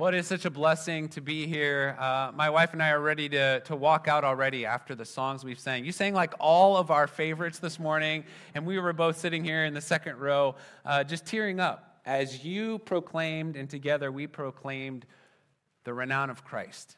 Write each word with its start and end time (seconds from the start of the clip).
Well, 0.00 0.08
it 0.08 0.14
is 0.14 0.26
such 0.26 0.46
a 0.46 0.50
blessing 0.50 1.10
to 1.10 1.20
be 1.20 1.46
here. 1.46 1.94
Uh, 1.98 2.32
my 2.34 2.48
wife 2.48 2.72
and 2.72 2.82
I 2.82 2.88
are 2.88 3.02
ready 3.02 3.28
to, 3.28 3.60
to 3.60 3.76
walk 3.76 4.08
out 4.08 4.24
already 4.24 4.64
after 4.64 4.94
the 4.94 5.04
songs 5.04 5.44
we've 5.44 5.58
sang. 5.58 5.84
You 5.84 5.92
sang 5.92 6.14
like 6.14 6.32
all 6.40 6.78
of 6.78 6.90
our 6.90 7.06
favorites 7.06 7.58
this 7.58 7.78
morning, 7.78 8.24
and 8.54 8.64
we 8.64 8.78
were 8.78 8.94
both 8.94 9.18
sitting 9.18 9.44
here 9.44 9.66
in 9.66 9.74
the 9.74 9.80
second 9.82 10.16
row, 10.16 10.54
uh, 10.86 11.04
just 11.04 11.26
tearing 11.26 11.60
up 11.60 12.00
as 12.06 12.42
you 12.42 12.78
proclaimed, 12.78 13.56
and 13.56 13.68
together 13.68 14.10
we 14.10 14.26
proclaimed 14.26 15.04
the 15.84 15.92
renown 15.92 16.30
of 16.30 16.46
Christ, 16.46 16.96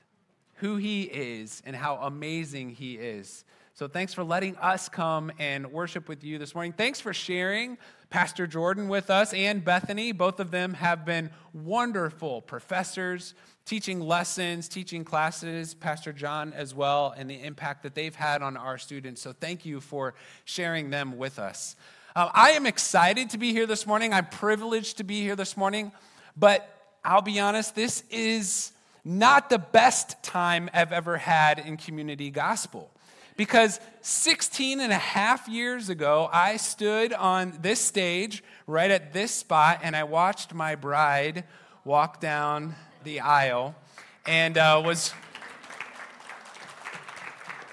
who 0.59 0.77
he 0.77 1.03
is, 1.03 1.61
and 1.67 1.75
how 1.75 1.97
amazing 1.97 2.71
he 2.71 2.95
is. 2.95 3.45
So 3.75 3.89
thanks 3.89 4.13
for 4.13 4.23
letting 4.23 4.55
us 4.59 4.91
come 4.91 5.33
and 5.39 5.73
worship 5.73 6.07
with 6.07 6.23
you 6.23 6.37
this 6.37 6.55
morning. 6.55 6.75
Thanks 6.75 7.01
for 7.01 7.15
sharing 7.15 7.79
Pastor 8.11 8.47
Jordan 8.47 8.87
with 8.87 9.09
us 9.09 9.33
and 9.33 9.65
Bethany. 9.65 10.13
Both 10.13 10.41
of 10.41 10.51
them 10.51 10.75
have 10.75 11.07
been 11.07 11.31
wonderful 11.55 12.43
professors, 12.43 13.33
teaching 13.65 13.99
lessons, 13.99 14.69
teaching 14.69 15.05
classes, 15.05 15.73
Pastor 15.73 16.13
John 16.13 16.53
as 16.53 16.75
well, 16.75 17.15
and 17.17 17.31
the 17.31 17.43
impact 17.43 17.83
that 17.85 17.95
they've 17.95 18.15
had 18.15 18.43
on 18.43 18.59
our 18.59 18.77
students. 18.77 19.23
So 19.23 19.33
thank 19.33 19.65
you 19.65 19.81
for 19.81 20.13
sharing 20.45 20.91
them 20.91 21.17
with 21.17 21.39
us. 21.39 21.75
Uh, 22.15 22.29
I 22.35 22.51
am 22.51 22.67
excited 22.67 23.31
to 23.31 23.39
be 23.39 23.53
here 23.53 23.67
this 23.67 23.87
morning. 23.87 24.13
I'm 24.13 24.27
privileged 24.27 24.99
to 24.99 25.05
be 25.05 25.23
here 25.23 25.35
this 25.35 25.57
morning, 25.57 25.93
but 26.37 26.99
I'll 27.03 27.23
be 27.23 27.41
honest, 27.41 27.75
this 27.75 28.05
is 28.11 28.73
not 29.03 29.49
the 29.49 29.59
best 29.59 30.23
time 30.23 30.69
I've 30.75 30.93
ever 30.93 31.17
had 31.17 31.59
in 31.59 31.79
community 31.79 32.31
gospel. 32.31 32.91
Because 33.37 33.81
16 34.03 34.81
and 34.81 34.93
a 34.93 34.99
half 34.99 35.49
years 35.49 35.89
ago, 35.89 36.29
I 36.33 36.59
stood 36.59 37.13
on 37.13 37.59
this 37.63 37.81
stage 37.81 38.45
right 38.67 38.91
at 38.91 39.13
this 39.13 39.33
spot 39.33 39.81
and 39.83 39.97
I 39.97 40.05
watched 40.05 40.53
my 40.53 40.75
bride 40.75 41.45
walk 41.85 42.21
down 42.21 42.75
the 43.05 43.21
aisle 43.21 43.75
and 44.27 44.59
uh, 44.59 44.83
was, 44.85 45.13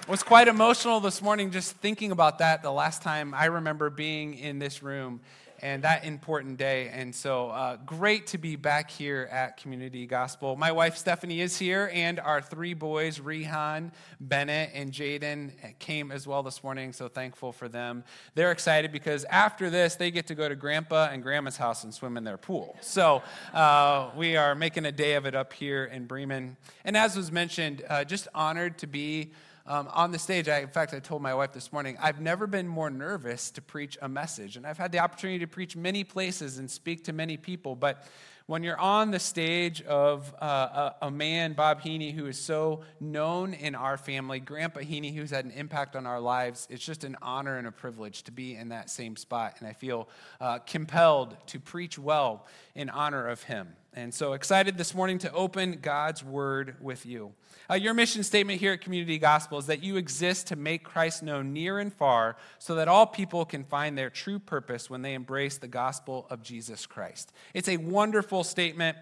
was 0.07 0.23
quite 0.23 0.47
emotional 0.47 0.99
this 1.01 1.21
morning 1.21 1.51
just 1.51 1.75
thinking 1.77 2.11
about 2.11 2.39
that 2.39 2.63
the 2.63 2.71
last 2.71 3.01
time 3.01 3.33
I 3.33 3.45
remember 3.45 3.89
being 3.89 4.35
in 4.35 4.59
this 4.59 4.81
room 4.81 5.19
and 5.61 5.83
that 5.83 6.05
important 6.05 6.57
day. 6.57 6.89
And 6.89 7.13
so 7.13 7.49
uh, 7.49 7.77
great 7.85 8.27
to 8.27 8.37
be 8.37 8.55
back 8.55 8.89
here 8.89 9.27
at 9.31 9.57
Community 9.57 10.05
Gospel. 10.05 10.55
My 10.55 10.71
wife 10.71 10.97
Stephanie 10.97 11.41
is 11.41 11.57
here, 11.57 11.89
and 11.93 12.19
our 12.19 12.41
three 12.41 12.73
boys, 12.73 13.19
Rehan, 13.19 13.91
Bennett, 14.19 14.71
and 14.73 14.91
Jaden, 14.91 15.51
came 15.79 16.11
as 16.11 16.25
well 16.27 16.43
this 16.43 16.63
morning. 16.63 16.93
So 16.93 17.07
thankful 17.07 17.51
for 17.51 17.67
them. 17.67 18.03
They're 18.35 18.51
excited 18.51 18.91
because 18.91 19.23
after 19.25 19.69
this, 19.69 19.95
they 19.95 20.11
get 20.11 20.27
to 20.27 20.35
go 20.35 20.49
to 20.49 20.55
Grandpa 20.55 21.09
and 21.11 21.23
Grandma's 21.23 21.57
house 21.57 21.83
and 21.83 21.93
swim 21.93 22.17
in 22.17 22.23
their 22.23 22.37
pool. 22.37 22.77
So 22.81 23.21
uh, 23.53 24.11
we 24.15 24.37
are 24.37 24.55
making 24.55 24.85
a 24.85 24.91
day 24.91 25.15
of 25.15 25.25
it 25.25 25.35
up 25.35 25.53
here 25.53 25.85
in 25.85 26.05
Bremen. 26.05 26.57
And 26.83 26.95
as 26.97 27.15
was 27.15 27.31
mentioned, 27.31 27.83
uh, 27.89 28.03
just 28.03 28.27
honored 28.33 28.77
to 28.79 28.87
be 28.87 29.31
um, 29.65 29.87
on 29.93 30.11
the 30.11 30.19
stage, 30.19 30.49
I, 30.49 30.59
in 30.59 30.69
fact, 30.69 30.93
I 30.93 30.99
told 30.99 31.21
my 31.21 31.33
wife 31.33 31.53
this 31.53 31.71
morning, 31.71 31.97
I've 32.01 32.19
never 32.19 32.47
been 32.47 32.67
more 32.67 32.89
nervous 32.89 33.51
to 33.51 33.61
preach 33.61 33.97
a 34.01 34.09
message. 34.09 34.57
And 34.57 34.65
I've 34.65 34.77
had 34.77 34.91
the 34.91 34.99
opportunity 34.99 35.39
to 35.39 35.47
preach 35.47 35.75
many 35.75 36.03
places 36.03 36.57
and 36.57 36.69
speak 36.69 37.05
to 37.05 37.13
many 37.13 37.37
people. 37.37 37.75
But 37.75 38.03
when 38.49 38.63
you're 38.63 38.79
on 38.79 39.11
the 39.11 39.19
stage 39.19 39.83
of 39.83 40.33
uh, 40.41 40.91
a, 41.01 41.05
a, 41.05 41.11
man, 41.11 41.53
Bob 41.53 41.83
Heaney, 41.83 42.11
who 42.11 42.25
is 42.25 42.39
so 42.39 42.81
known 42.99 43.53
in 43.53 43.75
our 43.75 43.95
family, 43.95 44.39
Grandpa 44.39 44.79
Heaney, 44.79 45.15
who's 45.15 45.29
had 45.29 45.45
an 45.45 45.51
impact 45.51 45.95
on 45.95 46.07
our 46.07 46.19
lives, 46.19 46.67
it's 46.71 46.83
just 46.83 47.03
an 47.03 47.15
honor 47.21 47.59
and 47.59 47.67
a 47.67 47.71
privilege 47.71 48.23
to 48.23 48.31
be 48.31 48.55
in 48.55 48.69
that 48.69 48.89
same 48.89 49.15
spot. 49.15 49.57
And 49.59 49.67
I 49.67 49.73
feel 49.73 50.09
uh, 50.41 50.57
compelled 50.65 51.37
to 51.45 51.59
preach 51.59 51.99
well 51.99 52.47
in 52.73 52.89
honor 52.89 53.27
of 53.27 53.43
him. 53.43 53.67
And 53.93 54.11
so 54.11 54.33
excited 54.33 54.79
this 54.79 54.95
morning 54.95 55.19
to 55.19 55.31
open 55.31 55.77
God's 55.79 56.23
word 56.23 56.77
with 56.81 57.05
you. 57.05 57.33
Uh, 57.69 57.75
your 57.75 57.93
mission 57.93 58.23
statement 58.23 58.59
here 58.59 58.73
at 58.73 58.81
Community 58.81 59.19
Gospel 59.19 59.59
is 59.59 59.67
that 59.67 59.83
you 59.83 59.97
exist 59.97 60.47
to 60.47 60.55
make 60.55 60.83
Christ 60.83 61.21
known 61.21 61.53
near 61.53 61.77
and 61.77 61.93
far 61.93 62.35
so 62.57 62.75
that 62.75 62.87
all 62.87 63.05
people 63.05 63.45
can 63.45 63.63
find 63.63 63.95
their 63.95 64.09
true 64.09 64.39
purpose 64.39 64.89
when 64.89 65.03
they 65.03 65.13
embrace 65.13 65.59
the 65.59 65.67
gospel 65.67 66.25
of 66.31 66.41
Jesus 66.41 66.87
Christ. 66.87 67.31
It's 67.53 67.69
a 67.69 67.77
wonderful 67.77 68.43
statement. 68.43 68.97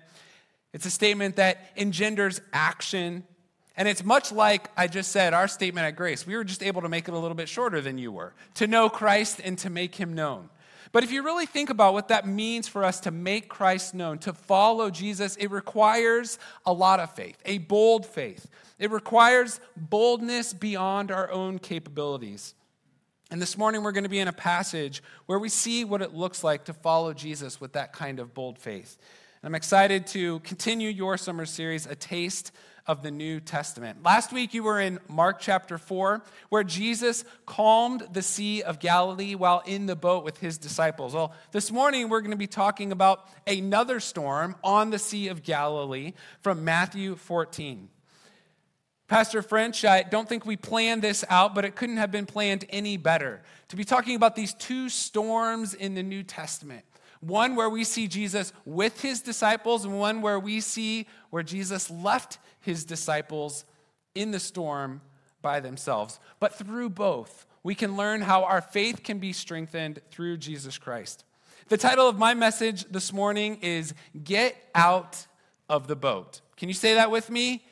It's 0.74 0.86
a 0.86 0.92
statement 0.92 1.38
that 1.38 1.72
engenders 1.78 2.42
action. 2.52 3.24
And 3.78 3.88
it's 3.88 4.04
much 4.04 4.34
like 4.34 4.70
I 4.76 4.88
just 4.88 5.14
said, 5.14 5.34
our 5.34 5.48
statement 5.48 5.86
at 5.88 5.96
Grace. 5.96 6.28
We 6.28 6.36
were 6.36 6.44
just 6.44 6.62
able 6.62 6.82
to 6.82 6.90
make 6.90 7.08
it 7.08 7.14
a 7.14 7.18
little 7.18 7.36
bit 7.36 7.48
shorter 7.48 7.80
than 7.80 7.98
you 7.98 8.12
were 8.12 8.34
to 8.56 8.68
know 8.68 8.90
Christ 8.90 9.40
and 9.42 9.58
to 9.60 9.70
make 9.70 9.96
him 9.96 10.14
known. 10.14 10.50
But 10.98 11.04
if 11.04 11.12
you 11.12 11.22
really 11.22 11.46
think 11.46 11.70
about 11.70 11.94
what 11.94 12.08
that 12.08 12.28
means 12.28 12.68
for 12.68 12.84
us 12.84 13.02
to 13.02 13.12
make 13.12 13.50
Christ 13.50 13.94
known, 13.94 14.18
to 14.18 14.34
follow 14.34 14.90
Jesus, 14.90 15.36
it 15.36 15.52
requires 15.52 16.40
a 16.66 16.74
lot 16.74 17.00
of 17.00 17.14
faith, 17.14 17.38
a 17.46 17.60
bold 17.60 18.04
faith. 18.04 18.50
It 18.80 18.90
requires 18.90 19.60
boldness 19.76 20.56
beyond 20.56 21.12
our 21.12 21.30
own 21.30 21.60
capabilities. 21.60 22.56
And 23.30 23.40
this 23.40 23.60
morning 23.60 23.84
we're 23.84 23.92
going 23.92 24.06
to 24.06 24.10
be 24.10 24.18
in 24.18 24.28
a 24.28 24.34
passage 24.34 25.04
where 25.28 25.38
we 25.38 25.50
see 25.50 25.86
what 25.86 26.02
it 26.02 26.16
looks 26.16 26.44
like 26.44 26.66
to 26.66 26.74
follow 26.74 27.14
Jesus 27.14 27.62
with 27.62 27.74
that 27.74 27.94
kind 27.94 28.20
of 28.20 28.34
bold 28.34 28.58
faith. 28.58 28.98
And 29.44 29.50
I'm 29.50 29.54
excited 29.54 30.08
to 30.08 30.40
continue 30.40 30.90
your 30.90 31.16
summer 31.16 31.46
series, 31.46 31.86
A 31.86 31.94
Taste 31.94 32.52
of 32.88 33.04
the 33.04 33.12
New 33.12 33.40
Testament. 33.40 34.02
Last 34.04 34.32
week, 34.32 34.54
you 34.54 34.64
were 34.64 34.80
in 34.80 35.00
Mark 35.10 35.40
chapter 35.40 35.78
4, 35.78 36.24
where 36.50 36.64
Jesus 36.64 37.26
calmed 37.46 38.08
the 38.14 38.22
Sea 38.22 38.64
of 38.64 38.80
Galilee 38.80 39.36
while 39.36 39.62
in 39.66 39.86
the 39.86 39.96
boat 39.96 40.24
with 40.24 40.38
his 40.38 40.58
disciples. 40.58 41.14
Well, 41.14 41.34
this 41.52 41.72
morning, 41.72 42.08
we're 42.08 42.22
going 42.22 42.32
to 42.32 42.38
be 42.38 42.48
talking 42.48 42.92
about 42.92 43.28
another 43.46 44.00
storm 44.00 44.56
on 44.64 44.90
the 44.90 45.00
Sea 45.00 45.28
of 45.28 45.44
Galilee 45.44 46.14
from 46.42 46.64
Matthew 46.64 47.16
14. 47.16 47.90
Pastor 49.08 49.42
French, 49.42 49.86
I 49.86 50.04
don't 50.04 50.28
think 50.28 50.46
we 50.46 50.58
planned 50.58 51.02
this 51.02 51.24
out, 51.30 51.56
but 51.56 51.64
it 51.64 51.76
couldn't 51.76 51.98
have 51.98 52.12
been 52.12 52.26
planned 52.26 52.66
any 52.70 52.98
better. 52.98 53.42
To 53.70 53.76
be 53.76 53.84
talking 53.84 54.16
about 54.16 54.36
these 54.36 54.54
two 54.54 54.90
storms 54.90 55.74
in 55.74 55.96
the 55.96 56.04
New 56.04 56.24
Testament 56.24 56.84
one 57.20 57.56
where 57.56 57.70
we 57.70 57.84
see 57.84 58.08
Jesus 58.08 58.54
with 58.66 59.02
his 59.02 59.22
disciples, 59.22 59.86
and 59.86 60.00
one 60.00 60.22
where 60.22 60.40
we 60.40 60.62
see 60.62 61.08
where 61.30 61.44
Jesus 61.44 61.90
left 61.90 62.40
his 62.60 62.86
disciples 62.86 63.66
in 64.16 64.32
the 64.32 64.40
storm 64.40 65.02
by 65.42 65.60
themselves. 65.60 66.20
But 66.40 66.56
through 66.56 66.90
both, 66.90 67.46
we 67.64 67.76
can 67.76 67.98
learn 67.98 68.22
how 68.22 68.44
our 68.44 68.62
faith 68.62 69.04
can 69.04 69.20
be 69.20 69.34
strengthened 69.34 70.00
through 70.10 70.38
Jesus 70.38 70.78
Christ. 70.78 71.26
The 71.70 71.78
title 71.78 72.08
of 72.08 72.18
my 72.18 72.34
message 72.34 72.86
this 72.86 73.12
morning 73.12 73.60
is 73.62 73.94
Get 74.24 74.56
Out 74.74 75.28
of 75.70 75.88
the 75.88 75.96
Boat. 75.96 76.42
Can 76.56 76.70
you 76.70 76.74
say 76.74 76.94
that 76.94 77.12
with 77.12 77.30
me? 77.30 77.66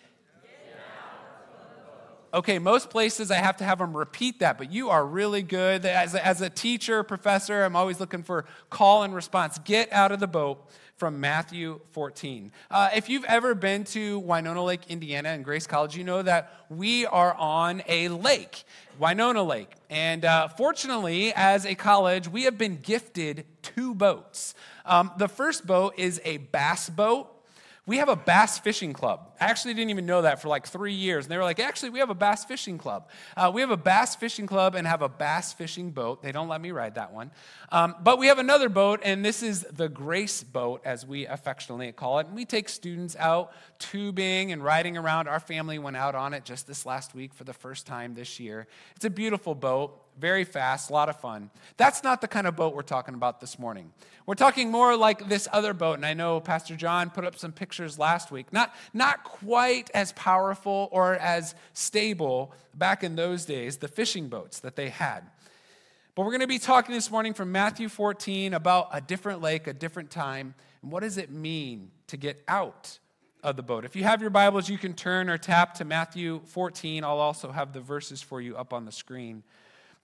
Okay, 2.35 2.59
most 2.59 2.89
places 2.89 3.31
I 3.31 3.37
have 3.37 3.55
to 3.57 3.63
have 3.63 3.77
them 3.79 3.95
repeat 3.95 4.39
that, 4.39 4.57
but 4.57 4.69
you 4.69 4.89
are 4.89 5.05
really 5.05 5.41
good. 5.41 5.85
As 5.85 6.15
a, 6.15 6.25
as 6.25 6.41
a 6.41 6.49
teacher, 6.49 7.01
professor, 7.01 7.63
I'm 7.63 7.77
always 7.77 8.01
looking 8.01 8.23
for 8.23 8.43
call 8.69 9.03
and 9.03 9.15
response. 9.15 9.57
Get 9.59 9.89
out 9.93 10.11
of 10.11 10.19
the 10.19 10.27
boat 10.27 10.69
from 10.97 11.21
Matthew 11.21 11.79
14. 11.91 12.51
Uh, 12.69 12.89
if 12.93 13.07
you've 13.07 13.23
ever 13.23 13.55
been 13.55 13.85
to 13.85 14.19
Winona 14.19 14.65
Lake, 14.65 14.81
Indiana, 14.89 15.29
and 15.29 15.45
Grace 15.45 15.65
College, 15.65 15.95
you 15.95 16.03
know 16.03 16.21
that 16.23 16.51
we 16.69 17.05
are 17.05 17.33
on 17.35 17.81
a 17.87 18.09
lake, 18.09 18.65
Winona 18.99 19.41
Lake. 19.43 19.71
And 19.89 20.25
uh, 20.25 20.49
fortunately, 20.49 21.31
as 21.37 21.65
a 21.65 21.73
college, 21.73 22.27
we 22.27 22.43
have 22.43 22.57
been 22.57 22.79
gifted 22.81 23.45
two 23.61 23.95
boats. 23.95 24.55
Um, 24.85 25.11
the 25.17 25.29
first 25.29 25.65
boat 25.65 25.93
is 25.97 26.19
a 26.25 26.35
bass 26.37 26.89
boat. 26.89 27.31
We 27.87 27.97
have 27.97 28.09
a 28.09 28.15
bass 28.15 28.57
fishing 28.57 28.93
club. 28.93 29.29
I 29.39 29.45
actually 29.45 29.75
didn't 29.75 29.91
even 29.91 30.07
know 30.07 30.23
that 30.23 30.41
for 30.41 30.47
like 30.47 30.65
three 30.65 30.93
years. 30.93 31.25
And 31.25 31.31
they 31.31 31.37
were 31.37 31.43
like, 31.43 31.59
actually, 31.59 31.91
we 31.91 31.99
have 31.99 32.09
a 32.09 32.15
bass 32.15 32.43
fishing 32.43 32.79
club. 32.79 33.09
Uh, 33.37 33.51
we 33.53 33.61
have 33.61 33.69
a 33.69 33.77
bass 33.77 34.15
fishing 34.15 34.47
club 34.47 34.73
and 34.73 34.87
have 34.87 35.03
a 35.03 35.09
bass 35.09 35.53
fishing 35.53 35.91
boat. 35.91 36.23
They 36.23 36.31
don't 36.31 36.47
let 36.47 36.61
me 36.61 36.71
ride 36.71 36.95
that 36.95 37.13
one. 37.13 37.29
Um, 37.71 37.95
but 38.01 38.17
we 38.17 38.25
have 38.27 38.39
another 38.39 38.69
boat, 38.69 39.01
and 39.03 39.23
this 39.23 39.43
is 39.43 39.67
the 39.71 39.87
Grace 39.87 40.41
Boat, 40.43 40.81
as 40.83 41.05
we 41.05 41.27
affectionately 41.27 41.91
call 41.91 42.17
it. 42.17 42.25
And 42.25 42.35
we 42.35 42.45
take 42.45 42.69
students 42.69 43.15
out 43.19 43.51
tubing 43.77 44.51
and 44.51 44.63
riding 44.63 44.97
around. 44.97 45.27
Our 45.27 45.39
family 45.39 45.77
went 45.77 45.95
out 45.95 46.15
on 46.15 46.33
it 46.33 46.43
just 46.43 46.65
this 46.65 46.87
last 46.87 47.13
week 47.13 47.35
for 47.35 47.43
the 47.43 47.53
first 47.53 47.85
time 47.85 48.15
this 48.15 48.39
year. 48.39 48.65
It's 48.95 49.05
a 49.05 49.11
beautiful 49.11 49.53
boat 49.53 50.01
very 50.19 50.43
fast, 50.43 50.89
a 50.89 50.93
lot 50.93 51.09
of 51.09 51.19
fun. 51.19 51.49
That's 51.77 52.03
not 52.03 52.21
the 52.21 52.27
kind 52.27 52.47
of 52.47 52.55
boat 52.55 52.75
we're 52.75 52.81
talking 52.81 53.15
about 53.15 53.39
this 53.41 53.59
morning. 53.59 53.91
We're 54.25 54.35
talking 54.35 54.71
more 54.71 54.95
like 54.95 55.29
this 55.29 55.47
other 55.51 55.73
boat, 55.73 55.95
and 55.95 56.05
I 56.05 56.13
know 56.13 56.39
Pastor 56.39 56.75
John 56.75 57.09
put 57.09 57.25
up 57.25 57.37
some 57.37 57.51
pictures 57.51 57.99
last 57.99 58.31
week. 58.31 58.51
Not, 58.51 58.73
not 58.93 59.23
quite 59.23 59.91
as 59.93 60.11
powerful 60.13 60.89
or 60.91 61.15
as 61.15 61.55
stable 61.73 62.53
back 62.73 63.03
in 63.03 63.15
those 63.15 63.45
days, 63.45 63.77
the 63.77 63.87
fishing 63.87 64.29
boats 64.29 64.59
that 64.59 64.75
they 64.75 64.89
had. 64.89 65.21
But 66.15 66.23
we're 66.23 66.31
going 66.31 66.41
to 66.41 66.47
be 66.47 66.59
talking 66.59 66.95
this 66.95 67.11
morning 67.11 67.33
from 67.33 67.51
Matthew 67.51 67.89
14 67.89 68.53
about 68.53 68.89
a 68.93 69.01
different 69.01 69.41
lake, 69.41 69.67
a 69.67 69.73
different 69.73 70.09
time, 70.09 70.55
and 70.81 70.91
what 70.91 71.01
does 71.01 71.17
it 71.17 71.29
mean 71.29 71.91
to 72.07 72.17
get 72.17 72.43
out 72.47 72.99
of 73.45 73.55
the 73.55 73.63
boat. 73.63 73.85
If 73.85 73.95
you 73.95 74.03
have 74.03 74.21
your 74.21 74.31
Bibles, 74.31 74.69
you 74.69 74.77
can 74.79 74.95
turn 74.95 75.29
or 75.29 75.37
tap 75.37 75.75
to 75.75 75.85
Matthew 75.85 76.41
14. 76.45 77.03
I'll 77.03 77.19
also 77.19 77.51
have 77.51 77.73
the 77.73 77.79
verses 77.79 78.19
for 78.19 78.41
you 78.41 78.57
up 78.57 78.73
on 78.73 78.85
the 78.85 78.91
screen. 78.91 79.43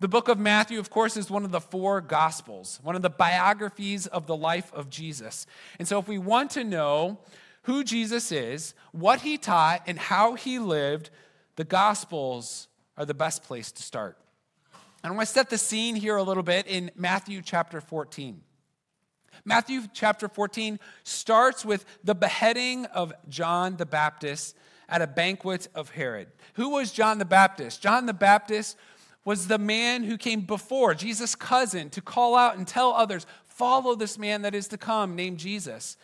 The 0.01 0.07
book 0.07 0.29
of 0.29 0.39
Matthew, 0.39 0.79
of 0.79 0.89
course, 0.89 1.15
is 1.15 1.29
one 1.29 1.45
of 1.45 1.51
the 1.51 1.61
four 1.61 2.01
gospels, 2.01 2.79
one 2.81 2.95
of 2.95 3.03
the 3.03 3.09
biographies 3.11 4.07
of 4.07 4.25
the 4.25 4.35
life 4.35 4.73
of 4.73 4.89
Jesus. 4.89 5.45
And 5.77 5.87
so, 5.87 5.99
if 5.99 6.07
we 6.07 6.17
want 6.17 6.49
to 6.51 6.63
know 6.63 7.19
who 7.63 7.83
Jesus 7.83 8.31
is, 8.31 8.73
what 8.93 9.21
he 9.21 9.37
taught, 9.37 9.83
and 9.85 9.99
how 9.99 10.33
he 10.33 10.57
lived, 10.57 11.11
the 11.55 11.63
gospels 11.63 12.67
are 12.97 13.05
the 13.05 13.13
best 13.13 13.43
place 13.43 13.71
to 13.73 13.83
start. 13.83 14.17
And 15.03 15.13
I 15.13 15.15
want 15.15 15.27
to 15.27 15.33
set 15.33 15.51
the 15.51 15.59
scene 15.59 15.95
here 15.95 16.17
a 16.17 16.23
little 16.23 16.41
bit 16.41 16.65
in 16.65 16.89
Matthew 16.95 17.43
chapter 17.43 17.79
14. 17.79 18.41
Matthew 19.45 19.83
chapter 19.93 20.27
14 20.27 20.79
starts 21.03 21.63
with 21.63 21.85
the 22.03 22.15
beheading 22.15 22.85
of 22.85 23.13
John 23.29 23.77
the 23.77 23.85
Baptist 23.85 24.57
at 24.89 25.03
a 25.03 25.07
banquet 25.07 25.67
of 25.75 25.91
Herod. 25.91 26.29
Who 26.55 26.69
was 26.69 26.91
John 26.91 27.19
the 27.19 27.25
Baptist? 27.25 27.83
John 27.83 28.07
the 28.07 28.13
Baptist 28.13 28.77
was 29.23 29.47
the 29.47 29.57
man 29.57 30.03
who 30.03 30.17
came 30.17 30.41
before, 30.41 30.93
Jesus' 30.93 31.35
cousin, 31.35 31.89
to 31.91 32.01
call 32.01 32.35
out 32.35 32.57
and 32.57 32.67
tell 32.67 32.91
others, 32.91 33.25
follow 33.45 33.95
this 33.95 34.17
man 34.17 34.41
that 34.41 34.55
is 34.55 34.67
to 34.69 34.77
come, 34.77 35.15
named 35.15 35.37
Jesus. 35.37 35.97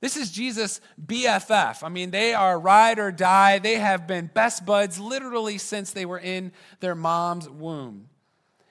This 0.00 0.16
is 0.16 0.32
Jesus' 0.32 0.80
BFF. 1.04 1.84
I 1.84 1.88
mean, 1.88 2.10
they 2.10 2.34
are 2.34 2.58
ride 2.58 2.98
or 2.98 3.12
die. 3.12 3.58
They 3.58 3.74
have 3.74 4.06
been 4.06 4.30
best 4.32 4.66
buds 4.66 4.98
literally 4.98 5.58
since 5.58 5.92
they 5.92 6.06
were 6.06 6.18
in 6.18 6.50
their 6.80 6.94
mom's 6.94 7.48
womb. 7.48 8.08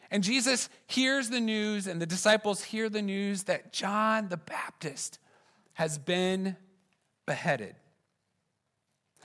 And 0.09 0.23
Jesus 0.23 0.67
hears 0.87 1.29
the 1.29 1.39
news, 1.39 1.87
and 1.87 2.01
the 2.01 2.05
disciples 2.05 2.63
hear 2.63 2.89
the 2.89 3.01
news 3.01 3.43
that 3.43 3.71
John 3.71 4.27
the 4.27 4.35
Baptist 4.35 5.19
has 5.73 5.97
been 5.97 6.57
beheaded. 7.25 7.75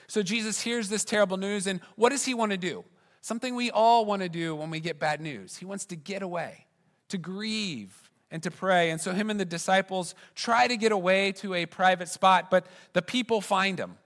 So 0.06 0.22
Jesus 0.22 0.60
hears 0.60 0.88
this 0.88 1.04
terrible 1.04 1.38
news, 1.38 1.66
and 1.66 1.80
what 1.96 2.10
does 2.10 2.24
he 2.24 2.34
want 2.34 2.52
to 2.52 2.56
do? 2.56 2.84
Something 3.26 3.56
we 3.56 3.72
all 3.72 4.04
want 4.04 4.22
to 4.22 4.28
do 4.28 4.54
when 4.54 4.70
we 4.70 4.78
get 4.78 5.00
bad 5.00 5.20
news. 5.20 5.56
He 5.56 5.64
wants 5.64 5.84
to 5.86 5.96
get 5.96 6.22
away, 6.22 6.66
to 7.08 7.18
grieve, 7.18 8.08
and 8.30 8.40
to 8.44 8.52
pray. 8.52 8.90
And 8.90 9.00
so 9.00 9.10
him 9.10 9.30
and 9.30 9.40
the 9.40 9.44
disciples 9.44 10.14
try 10.36 10.68
to 10.68 10.76
get 10.76 10.92
away 10.92 11.32
to 11.32 11.52
a 11.52 11.66
private 11.66 12.08
spot, 12.08 12.52
but 12.52 12.66
the 12.92 13.02
people 13.02 13.40
find 13.40 13.80
him. 13.80 13.96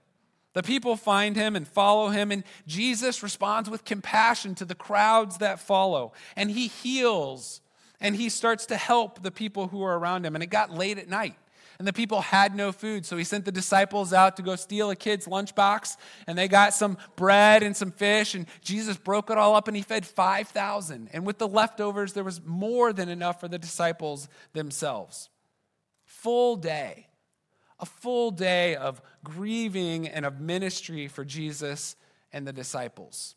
The 0.53 0.63
people 0.63 0.95
find 0.95 1.35
him 1.35 1.55
and 1.55 1.67
follow 1.67 2.09
him, 2.09 2.31
and 2.31 2.43
Jesus 2.65 3.21
responds 3.21 3.69
with 3.69 3.85
compassion 3.85 4.55
to 4.55 4.65
the 4.65 4.73
crowds 4.73 5.37
that 5.37 5.59
follow. 5.59 6.13
And 6.35 6.49
he 6.49 6.65
heals 6.65 7.61
and 7.99 8.15
he 8.15 8.27
starts 8.27 8.65
to 8.65 8.75
help 8.75 9.21
the 9.21 9.29
people 9.29 9.67
who 9.67 9.83
are 9.83 9.99
around 9.99 10.25
him. 10.25 10.33
And 10.33 10.43
it 10.43 10.47
got 10.47 10.71
late 10.71 10.97
at 10.97 11.07
night 11.07 11.35
and 11.81 11.87
the 11.87 11.93
people 11.93 12.21
had 12.21 12.55
no 12.55 12.71
food. 12.71 13.07
So 13.07 13.17
he 13.17 13.23
sent 13.23 13.43
the 13.43 13.51
disciples 13.51 14.13
out 14.13 14.35
to 14.35 14.43
go 14.43 14.55
steal 14.55 14.91
a 14.91 14.95
kid's 14.95 15.25
lunchbox, 15.25 15.97
and 16.27 16.37
they 16.37 16.47
got 16.47 16.75
some 16.75 16.95
bread 17.15 17.63
and 17.63 17.75
some 17.75 17.91
fish, 17.91 18.35
and 18.35 18.45
Jesus 18.61 18.97
broke 18.97 19.31
it 19.31 19.39
all 19.39 19.55
up 19.55 19.67
and 19.67 19.75
he 19.75 19.81
fed 19.81 20.05
5,000. 20.05 21.09
And 21.11 21.25
with 21.25 21.39
the 21.39 21.47
leftovers, 21.47 22.13
there 22.13 22.23
was 22.23 22.39
more 22.45 22.93
than 22.93 23.09
enough 23.09 23.39
for 23.39 23.47
the 23.47 23.57
disciples 23.57 24.29
themselves. 24.53 25.31
Full 26.05 26.55
day, 26.55 27.07
a 27.79 27.87
full 27.87 28.29
day 28.29 28.75
of 28.75 29.01
grieving 29.23 30.07
and 30.07 30.23
of 30.23 30.39
ministry 30.39 31.07
for 31.07 31.25
Jesus 31.25 31.95
and 32.31 32.45
the 32.45 32.53
disciples. 32.53 33.33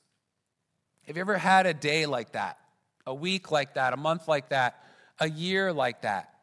Have 1.07 1.17
you 1.17 1.23
ever 1.23 1.39
had 1.39 1.65
a 1.65 1.73
day 1.73 2.05
like 2.05 2.33
that, 2.33 2.59
a 3.07 3.15
week 3.15 3.51
like 3.51 3.73
that, 3.77 3.95
a 3.95 3.97
month 3.97 4.29
like 4.29 4.51
that, 4.51 4.85
a 5.19 5.31
year 5.31 5.73
like 5.73 6.03
that? 6.03 6.34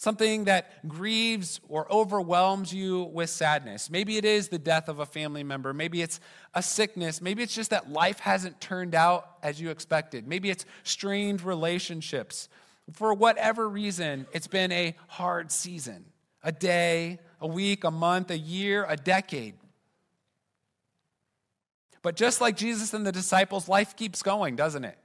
Something 0.00 0.44
that 0.44 0.88
grieves 0.88 1.60
or 1.68 1.86
overwhelms 1.92 2.72
you 2.72 3.02
with 3.12 3.28
sadness. 3.28 3.90
Maybe 3.90 4.16
it 4.16 4.24
is 4.24 4.48
the 4.48 4.58
death 4.58 4.88
of 4.88 4.98
a 4.98 5.04
family 5.04 5.44
member. 5.44 5.74
Maybe 5.74 6.00
it's 6.00 6.20
a 6.54 6.62
sickness. 6.62 7.20
Maybe 7.20 7.42
it's 7.42 7.54
just 7.54 7.68
that 7.68 7.92
life 7.92 8.18
hasn't 8.18 8.62
turned 8.62 8.94
out 8.94 9.28
as 9.42 9.60
you 9.60 9.68
expected. 9.68 10.26
Maybe 10.26 10.48
it's 10.48 10.64
strained 10.84 11.42
relationships. 11.42 12.48
For 12.94 13.12
whatever 13.12 13.68
reason, 13.68 14.26
it's 14.32 14.46
been 14.46 14.72
a 14.72 14.96
hard 15.06 15.52
season 15.52 16.06
a 16.42 16.50
day, 16.50 17.18
a 17.38 17.46
week, 17.46 17.84
a 17.84 17.90
month, 17.90 18.30
a 18.30 18.38
year, 18.38 18.86
a 18.88 18.96
decade. 18.96 19.52
But 22.00 22.16
just 22.16 22.40
like 22.40 22.56
Jesus 22.56 22.94
and 22.94 23.06
the 23.06 23.12
disciples, 23.12 23.68
life 23.68 23.96
keeps 23.96 24.22
going, 24.22 24.56
doesn't 24.56 24.86
it? 24.86 24.96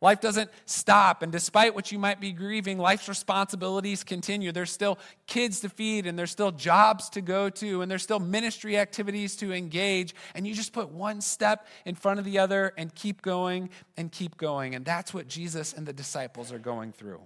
Life 0.00 0.20
doesn't 0.20 0.50
stop. 0.66 1.22
And 1.22 1.32
despite 1.32 1.74
what 1.74 1.90
you 1.90 1.98
might 1.98 2.20
be 2.20 2.32
grieving, 2.32 2.78
life's 2.78 3.08
responsibilities 3.08 4.04
continue. 4.04 4.52
There's 4.52 4.70
still 4.70 4.98
kids 5.26 5.60
to 5.60 5.68
feed, 5.68 6.06
and 6.06 6.18
there's 6.18 6.30
still 6.30 6.52
jobs 6.52 7.08
to 7.10 7.20
go 7.20 7.48
to, 7.50 7.82
and 7.82 7.90
there's 7.90 8.02
still 8.02 8.20
ministry 8.20 8.76
activities 8.76 9.36
to 9.36 9.52
engage. 9.52 10.14
And 10.34 10.46
you 10.46 10.54
just 10.54 10.72
put 10.72 10.90
one 10.90 11.20
step 11.20 11.66
in 11.84 11.94
front 11.94 12.18
of 12.18 12.24
the 12.24 12.38
other 12.38 12.72
and 12.76 12.94
keep 12.94 13.22
going 13.22 13.70
and 13.96 14.12
keep 14.12 14.36
going. 14.36 14.74
And 14.74 14.84
that's 14.84 15.14
what 15.14 15.28
Jesus 15.28 15.72
and 15.72 15.86
the 15.86 15.92
disciples 15.92 16.52
are 16.52 16.58
going 16.58 16.92
through. 16.92 17.22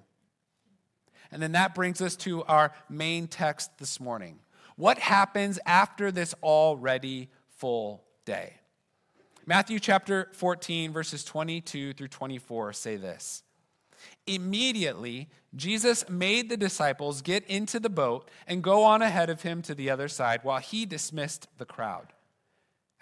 And 1.33 1.43
then 1.43 1.53
that 1.53 1.75
brings 1.75 2.01
us 2.01 2.17
to 2.17 2.45
our 2.45 2.73
main 2.89 3.27
text 3.27 3.79
this 3.79 4.01
morning. 4.01 4.39
What 4.77 4.99
happens 4.99 5.59
after 5.67 6.11
this 6.11 6.35
already 6.43 7.29
full 7.57 8.05
day? 8.25 8.60
Matthew 9.51 9.81
chapter 9.81 10.29
14, 10.35 10.93
verses 10.93 11.25
22 11.25 11.95
through 11.95 12.07
24 12.07 12.73
say 12.73 12.95
this 12.95 13.43
Immediately, 14.25 15.29
Jesus 15.57 16.09
made 16.09 16.49
the 16.49 16.57
disciples 16.57 17.21
get 17.21 17.45
into 17.49 17.81
the 17.81 17.91
boat 17.91 18.31
and 18.47 18.63
go 18.63 18.85
on 18.85 19.03
ahead 19.03 19.29
of 19.29 19.43
him 19.43 19.61
to 19.63 19.75
the 19.75 19.91
other 19.91 20.07
side 20.07 20.45
while 20.45 20.61
he 20.61 20.87
dismissed 20.87 21.49
the 21.59 21.65
crowd. 21.65 22.13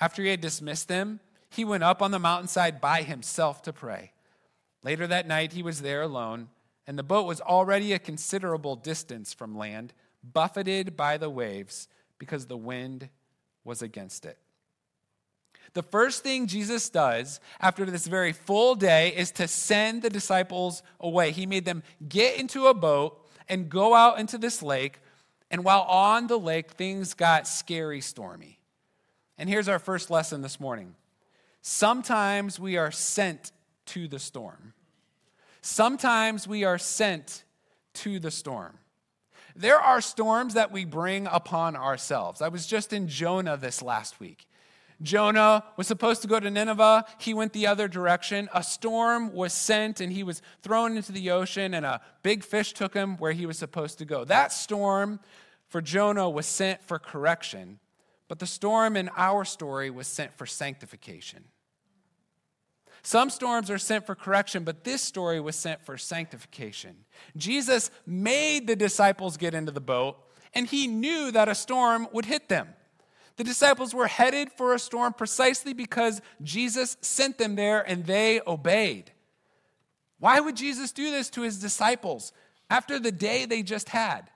After 0.00 0.22
he 0.22 0.30
had 0.30 0.40
dismissed 0.40 0.88
them, 0.88 1.20
he 1.50 1.66
went 1.66 1.84
up 1.84 2.00
on 2.00 2.12
the 2.12 2.18
mountainside 2.18 2.80
by 2.80 3.02
himself 3.02 3.60
to 3.64 3.72
pray. 3.74 4.12
Later 4.82 5.06
that 5.06 5.28
night, 5.28 5.52
he 5.52 5.62
was 5.62 5.82
there 5.82 6.00
alone, 6.00 6.48
and 6.86 6.98
the 6.98 7.02
boat 7.02 7.26
was 7.26 7.42
already 7.42 7.92
a 7.92 7.98
considerable 7.98 8.74
distance 8.74 9.34
from 9.34 9.58
land, 9.58 9.92
buffeted 10.24 10.96
by 10.96 11.18
the 11.18 11.28
waves 11.28 11.88
because 12.18 12.46
the 12.46 12.56
wind 12.56 13.10
was 13.64 13.82
against 13.82 14.24
it. 14.24 14.38
The 15.74 15.82
first 15.82 16.22
thing 16.22 16.46
Jesus 16.46 16.88
does 16.88 17.40
after 17.60 17.84
this 17.84 18.06
very 18.06 18.32
full 18.32 18.74
day 18.74 19.14
is 19.14 19.30
to 19.32 19.46
send 19.48 20.02
the 20.02 20.10
disciples 20.10 20.82
away. 21.00 21.30
He 21.30 21.46
made 21.46 21.64
them 21.64 21.82
get 22.08 22.38
into 22.38 22.66
a 22.66 22.74
boat 22.74 23.24
and 23.48 23.68
go 23.68 23.94
out 23.94 24.18
into 24.18 24.38
this 24.38 24.62
lake. 24.62 25.00
And 25.50 25.64
while 25.64 25.82
on 25.82 26.26
the 26.26 26.38
lake, 26.38 26.72
things 26.72 27.14
got 27.14 27.46
scary 27.46 28.00
stormy. 28.00 28.58
And 29.36 29.48
here's 29.48 29.68
our 29.68 29.78
first 29.78 30.10
lesson 30.10 30.42
this 30.42 30.58
morning 30.58 30.94
sometimes 31.62 32.58
we 32.58 32.76
are 32.76 32.90
sent 32.90 33.52
to 33.86 34.08
the 34.08 34.18
storm. 34.18 34.74
Sometimes 35.60 36.46
we 36.48 36.64
are 36.64 36.78
sent 36.78 37.44
to 37.94 38.18
the 38.18 38.30
storm. 38.30 38.78
There 39.54 39.78
are 39.78 40.00
storms 40.00 40.54
that 40.54 40.70
we 40.70 40.84
bring 40.84 41.26
upon 41.26 41.74
ourselves. 41.74 42.40
I 42.40 42.48
was 42.48 42.66
just 42.66 42.92
in 42.92 43.08
Jonah 43.08 43.56
this 43.56 43.82
last 43.82 44.20
week. 44.20 44.47
Jonah 45.00 45.64
was 45.76 45.86
supposed 45.86 46.22
to 46.22 46.28
go 46.28 46.40
to 46.40 46.50
Nineveh. 46.50 47.04
He 47.18 47.32
went 47.32 47.52
the 47.52 47.66
other 47.66 47.86
direction. 47.86 48.48
A 48.52 48.62
storm 48.62 49.32
was 49.32 49.52
sent 49.52 50.00
and 50.00 50.12
he 50.12 50.24
was 50.24 50.42
thrown 50.62 50.96
into 50.96 51.12
the 51.12 51.30
ocean, 51.30 51.74
and 51.74 51.86
a 51.86 52.00
big 52.22 52.42
fish 52.42 52.72
took 52.72 52.94
him 52.94 53.16
where 53.18 53.32
he 53.32 53.46
was 53.46 53.58
supposed 53.58 53.98
to 53.98 54.04
go. 54.04 54.24
That 54.24 54.52
storm 54.52 55.20
for 55.68 55.80
Jonah 55.80 56.28
was 56.28 56.46
sent 56.46 56.82
for 56.82 56.98
correction, 56.98 57.78
but 58.26 58.40
the 58.40 58.46
storm 58.46 58.96
in 58.96 59.08
our 59.16 59.44
story 59.44 59.90
was 59.90 60.06
sent 60.06 60.36
for 60.36 60.46
sanctification. 60.46 61.44
Some 63.02 63.30
storms 63.30 63.70
are 63.70 63.78
sent 63.78 64.04
for 64.04 64.16
correction, 64.16 64.64
but 64.64 64.82
this 64.82 65.00
story 65.00 65.40
was 65.40 65.54
sent 65.54 65.84
for 65.84 65.96
sanctification. 65.96 67.04
Jesus 67.36 67.92
made 68.04 68.66
the 68.66 68.74
disciples 68.74 69.36
get 69.36 69.54
into 69.54 69.70
the 69.70 69.80
boat, 69.80 70.16
and 70.54 70.66
he 70.66 70.88
knew 70.88 71.30
that 71.30 71.48
a 71.48 71.54
storm 71.54 72.08
would 72.12 72.24
hit 72.24 72.48
them. 72.48 72.68
The 73.38 73.44
disciples 73.44 73.94
were 73.94 74.08
headed 74.08 74.50
for 74.50 74.74
a 74.74 74.80
storm 74.80 75.12
precisely 75.12 75.72
because 75.72 76.20
Jesus 76.42 76.96
sent 77.00 77.38
them 77.38 77.54
there 77.54 77.88
and 77.88 78.04
they 78.04 78.40
obeyed. 78.44 79.12
Why 80.18 80.40
would 80.40 80.56
Jesus 80.56 80.90
do 80.90 81.12
this 81.12 81.30
to 81.30 81.42
his 81.42 81.60
disciples 81.60 82.32
after 82.68 82.98
the 82.98 83.12
day 83.12 83.46
they 83.46 83.62
just 83.62 83.90
had? 83.90 84.28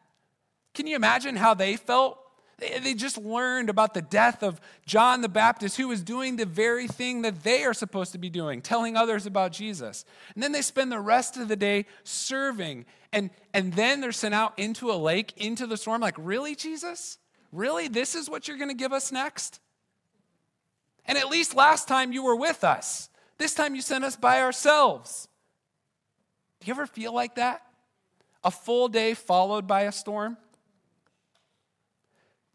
Can 0.72 0.86
you 0.86 0.94
imagine 0.94 1.34
how 1.34 1.52
they 1.52 1.76
felt? 1.76 2.20
They 2.58 2.94
just 2.94 3.18
learned 3.18 3.68
about 3.68 3.92
the 3.92 4.02
death 4.02 4.44
of 4.44 4.60
John 4.86 5.20
the 5.20 5.28
Baptist, 5.28 5.76
who 5.76 5.88
was 5.88 6.04
doing 6.04 6.36
the 6.36 6.46
very 6.46 6.86
thing 6.86 7.22
that 7.22 7.42
they 7.42 7.64
are 7.64 7.74
supposed 7.74 8.12
to 8.12 8.18
be 8.18 8.30
doing, 8.30 8.62
telling 8.62 8.96
others 8.96 9.26
about 9.26 9.50
Jesus. 9.50 10.04
And 10.34 10.42
then 10.44 10.52
they 10.52 10.62
spend 10.62 10.92
the 10.92 11.00
rest 11.00 11.36
of 11.36 11.48
the 11.48 11.56
day 11.56 11.86
serving. 12.04 12.86
And, 13.12 13.30
and 13.52 13.72
then 13.72 14.00
they're 14.00 14.12
sent 14.12 14.32
out 14.32 14.56
into 14.60 14.92
a 14.92 14.94
lake, 14.94 15.32
into 15.36 15.66
the 15.66 15.76
storm. 15.76 16.00
Like, 16.00 16.14
really, 16.16 16.54
Jesus? 16.54 17.18
Really? 17.52 17.86
This 17.86 18.14
is 18.14 18.30
what 18.30 18.48
you're 18.48 18.56
going 18.56 18.70
to 18.70 18.74
give 18.74 18.92
us 18.92 19.12
next? 19.12 19.60
And 21.04 21.18
at 21.18 21.28
least 21.28 21.54
last 21.54 21.86
time 21.86 22.12
you 22.12 22.24
were 22.24 22.36
with 22.36 22.64
us. 22.64 23.10
This 23.38 23.54
time 23.54 23.74
you 23.74 23.82
sent 23.82 24.04
us 24.04 24.16
by 24.16 24.40
ourselves. 24.40 25.28
Do 26.60 26.66
you 26.66 26.72
ever 26.72 26.86
feel 26.86 27.12
like 27.12 27.34
that? 27.34 27.62
A 28.42 28.50
full 28.50 28.88
day 28.88 29.14
followed 29.14 29.66
by 29.66 29.82
a 29.82 29.92
storm? 29.92 30.36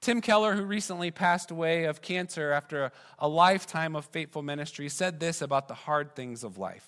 Tim 0.02 0.22
Keller, 0.22 0.56
who 0.56 0.64
recently 0.64 1.12
passed 1.12 1.52
away 1.52 1.84
of 1.84 2.02
cancer 2.02 2.52
after 2.52 2.92
a, 3.20 3.28
lifetime 3.28 3.96
of 3.96 4.06
faithful 4.06 4.42
ministry, 4.42 4.90
said 4.90 5.20
this 5.20 5.42
about 5.42 5.68
the 5.68 5.74
hard 5.74 6.16
things 6.16 6.44
of 6.44 6.58
life. 6.58 6.88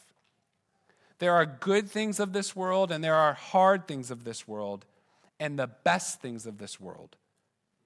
There 1.18 1.34
are 1.34 1.46
good 1.46 1.90
things 1.90 2.20
of 2.20 2.32
this 2.32 2.56
world, 2.56 2.92
and 2.92 3.04
there 3.04 3.16
are 3.16 3.34
hard 3.34 3.88
things 3.88 4.10
of 4.10 4.24
this 4.24 4.48
world, 4.48 4.86
and 5.40 5.60
the 5.60 5.68
best 5.68 6.22
things 6.22 6.46
of 6.46 6.60
this 6.60 6.80
world 6.80 7.18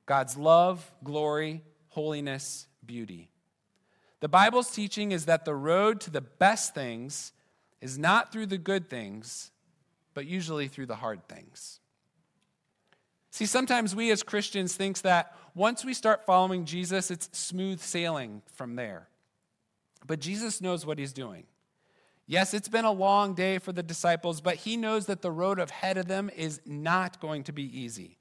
God's 0.06 0.38
love, 0.38 0.92
glory, 1.04 1.64
holiness, 1.90 2.68
beauty. 2.86 3.30
The 4.20 4.30
Bible's 4.30 4.72
teaching 4.72 5.12
is 5.12 5.26
that 5.26 5.46
the 5.46 5.56
road 5.56 6.02
to 6.02 6.10
the 6.10 6.22
best 6.22 6.74
things 6.74 7.34
is 7.82 7.98
not 7.98 8.32
through 8.32 8.46
the 8.46 8.58
good 8.58 8.90
things, 8.90 9.52
but 10.14 10.26
usually 10.26 10.68
through 10.68 10.86
the 10.86 10.96
hard 10.96 11.28
things. 11.28 11.80
See, 13.32 13.46
sometimes 13.46 13.96
we 13.96 14.12
as 14.12 14.24
Christians 14.24 14.76
think 14.76 15.02
that 15.02 15.36
once 15.56 15.84
we 15.84 15.94
start 15.94 16.26
following 16.26 16.66
Jesus, 16.66 17.12
it's 17.12 17.30
smooth 17.38 17.82
sailing 17.82 18.42
from 18.54 18.76
there. 18.76 19.08
But 20.06 20.20
Jesus 20.20 20.62
knows 20.62 20.86
what 20.86 21.00
he's 21.00 21.14
doing. 21.14 21.46
Yes, 22.28 22.54
it's 22.54 22.70
been 22.70 22.86
a 22.86 22.92
long 22.92 23.34
day 23.34 23.58
for 23.58 23.72
the 23.72 23.84
disciples, 23.84 24.40
but 24.40 24.56
he 24.56 24.78
knows 24.78 25.08
that 25.08 25.22
the 25.22 25.32
road 25.32 25.60
ahead 25.60 25.98
of 25.98 26.08
them 26.08 26.30
is 26.36 26.62
not 26.66 27.20
going 27.20 27.44
to 27.46 27.52
be 27.52 27.64
easy. 27.78 28.18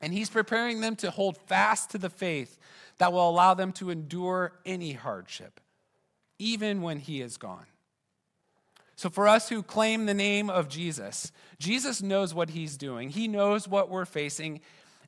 And 0.00 0.12
he's 0.12 0.30
preparing 0.30 0.80
them 0.80 0.96
to 0.96 1.10
hold 1.10 1.38
fast 1.38 1.90
to 1.90 1.98
the 1.98 2.10
faith 2.10 2.58
that 2.98 3.12
will 3.12 3.28
allow 3.28 3.54
them 3.54 3.72
to 3.72 3.90
endure 3.90 4.52
any 4.64 4.92
hardship, 4.92 5.60
even 6.38 6.82
when 6.82 6.98
he 6.98 7.20
is 7.20 7.36
gone. 7.36 7.66
So, 8.96 9.10
for 9.10 9.28
us 9.28 9.50
who 9.50 9.62
claim 9.62 10.06
the 10.06 10.14
name 10.14 10.48
of 10.48 10.68
Jesus, 10.68 11.30
Jesus 11.58 12.02
knows 12.02 12.32
what 12.32 12.50
he's 12.50 12.78
doing. 12.78 13.10
He 13.10 13.28
knows 13.28 13.68
what 13.68 13.90
we're 13.90 14.06
facing, 14.06 14.62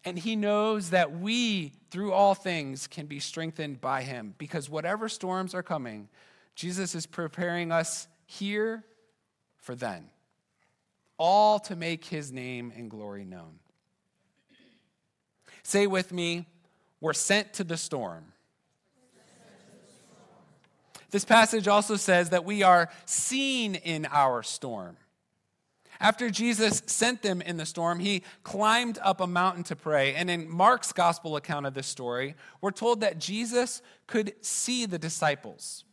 and 0.05 0.19
he 0.19 0.37
knows 0.37 0.91
that 0.91 1.19
we, 1.19 1.73
through 1.91 2.13
all 2.13 2.35
things, 2.35 2.87
can 2.87 3.07
be 3.07 3.19
strengthened 3.19 3.81
by 3.81 4.03
him. 4.03 4.35
Because 4.37 4.69
whatever 4.69 5.09
storms 5.09 5.55
are 5.55 5.63
coming, 5.63 6.11
Jesus 6.55 6.95
is 6.95 7.07
preparing 7.07 7.73
us 7.73 8.09
here 8.27 8.85
for 9.57 9.75
then, 9.75 10.11
all 11.17 11.59
to 11.61 11.75
make 11.75 12.05
his 12.05 12.31
name 12.31 12.73
and 12.77 12.91
glory 12.91 13.25
known. 13.25 13.59
Say 15.69 15.87
with 15.87 16.15
me, 16.15 16.47
we're 16.99 17.13
sent 17.13 17.53
to 17.53 17.63
the 17.63 17.77
storm. 17.77 18.33
This 21.11 21.27
passage 21.27 21.69
also 21.69 21.97
says 21.97 22.31
that 22.31 22.47
we 22.47 22.63
are 22.63 22.89
seen 23.05 23.75
in 23.75 24.07
our 24.11 24.43
storm. 24.43 24.97
After 26.01 26.31
Jesus 26.31 26.83
sent 26.87 27.21
them 27.21 27.43
in 27.43 27.59
the 27.59 27.67
storm, 27.67 28.01
he 28.01 28.23
climbed 28.45 28.99
up 29.03 29.21
a 29.21 29.27
mountain 29.27 29.63
to 29.65 29.77
pray. 29.77 30.15
And 30.15 30.31
in 30.31 30.49
Mark's 30.49 30.91
gospel 30.95 31.37
account 31.37 31.67
of 31.67 31.75
this 31.75 31.87
story, 31.87 32.35
we're 32.63 32.71
told 32.71 33.03
that 33.03 33.19
Jesus 33.19 33.83
could 34.07 34.33
see 34.41 34.87
the 34.87 34.99
disciples. 34.99 35.85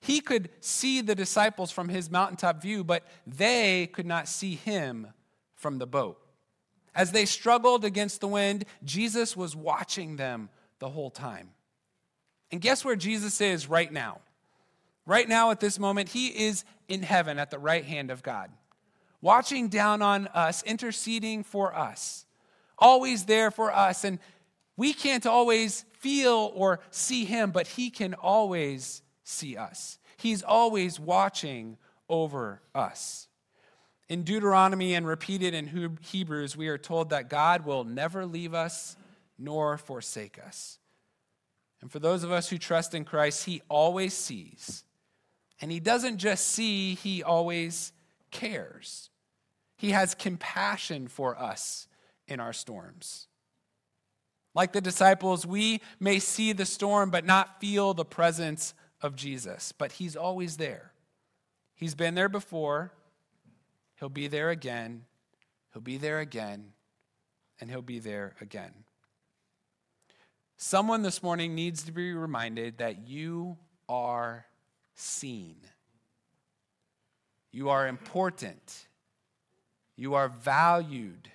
He 0.00 0.22
could 0.22 0.48
see 0.60 1.02
the 1.02 1.14
disciples 1.14 1.70
from 1.70 1.90
his 1.90 2.10
mountaintop 2.10 2.62
view, 2.62 2.82
but 2.82 3.04
they 3.26 3.88
could 3.88 4.06
not 4.06 4.26
see 4.26 4.54
him 4.54 5.08
from 5.54 5.76
the 5.76 5.86
boat. 5.86 6.18
As 6.98 7.12
they 7.12 7.26
struggled 7.26 7.84
against 7.84 8.20
the 8.20 8.26
wind, 8.26 8.64
Jesus 8.82 9.36
was 9.36 9.54
watching 9.54 10.16
them 10.16 10.48
the 10.80 10.88
whole 10.88 11.10
time. 11.10 11.50
And 12.50 12.60
guess 12.60 12.84
where 12.84 12.96
Jesus 12.96 13.40
is 13.40 13.68
right 13.68 13.92
now? 13.92 14.20
Right 15.06 15.28
now, 15.28 15.52
at 15.52 15.60
this 15.60 15.78
moment, 15.78 16.08
he 16.08 16.26
is 16.26 16.64
in 16.88 17.04
heaven 17.04 17.38
at 17.38 17.52
the 17.52 17.58
right 17.60 17.84
hand 17.84 18.10
of 18.10 18.24
God, 18.24 18.50
watching 19.20 19.68
down 19.68 20.02
on 20.02 20.26
us, 20.34 20.64
interceding 20.64 21.44
for 21.44 21.72
us, 21.72 22.26
always 22.76 23.26
there 23.26 23.52
for 23.52 23.72
us. 23.72 24.02
And 24.02 24.18
we 24.76 24.92
can't 24.92 25.24
always 25.24 25.84
feel 26.00 26.50
or 26.52 26.80
see 26.90 27.24
him, 27.24 27.52
but 27.52 27.68
he 27.68 27.90
can 27.90 28.14
always 28.14 29.02
see 29.22 29.56
us. 29.56 30.00
He's 30.16 30.42
always 30.42 30.98
watching 30.98 31.78
over 32.08 32.60
us. 32.74 33.28
In 34.08 34.22
Deuteronomy 34.22 34.94
and 34.94 35.06
repeated 35.06 35.52
in 35.52 35.96
Hebrews, 36.00 36.56
we 36.56 36.68
are 36.68 36.78
told 36.78 37.10
that 37.10 37.28
God 37.28 37.66
will 37.66 37.84
never 37.84 38.24
leave 38.24 38.54
us 38.54 38.96
nor 39.38 39.76
forsake 39.76 40.38
us. 40.44 40.78
And 41.80 41.92
for 41.92 41.98
those 41.98 42.24
of 42.24 42.32
us 42.32 42.48
who 42.48 42.58
trust 42.58 42.94
in 42.94 43.04
Christ, 43.04 43.44
He 43.44 43.62
always 43.68 44.14
sees. 44.14 44.84
And 45.60 45.70
He 45.70 45.78
doesn't 45.78 46.18
just 46.18 46.48
see, 46.48 46.94
He 46.94 47.22
always 47.22 47.92
cares. 48.30 49.10
He 49.76 49.90
has 49.90 50.14
compassion 50.14 51.06
for 51.06 51.38
us 51.38 51.86
in 52.26 52.40
our 52.40 52.52
storms. 52.52 53.28
Like 54.54 54.72
the 54.72 54.80
disciples, 54.80 55.46
we 55.46 55.82
may 56.00 56.18
see 56.18 56.52
the 56.52 56.64
storm 56.64 57.10
but 57.10 57.26
not 57.26 57.60
feel 57.60 57.94
the 57.94 58.04
presence 58.04 58.74
of 59.02 59.14
Jesus, 59.14 59.70
but 59.70 59.92
He's 59.92 60.16
always 60.16 60.56
there. 60.56 60.92
He's 61.74 61.94
been 61.94 62.16
there 62.16 62.28
before, 62.28 62.92
He'll 63.98 64.08
be 64.08 64.28
there 64.28 64.50
again, 64.50 65.04
He'll 65.72 65.82
be 65.82 65.96
there 65.96 66.20
again, 66.20 66.72
and 67.60 67.70
He'll 67.70 67.82
be 67.82 67.98
there 67.98 68.34
again. 68.40 68.72
Someone 70.56 71.02
this 71.02 71.22
morning 71.22 71.54
needs 71.54 71.84
to 71.84 71.92
be 71.92 72.12
reminded 72.12 72.78
that 72.78 73.08
you 73.08 73.56
are 73.88 74.46
seen. 74.94 75.56
You 77.52 77.70
are 77.70 77.86
important. 77.86 78.86
You 79.96 80.14
are 80.14 80.28
valued 80.28 81.30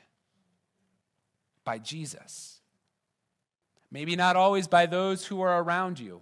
by 1.63 1.79
Jesus. 1.79 2.59
Maybe 3.91 4.15
not 4.15 4.35
always 4.35 4.67
by 4.67 4.85
those 4.85 5.25
who 5.25 5.41
are 5.41 5.61
around 5.61 5.99
you, 5.99 6.21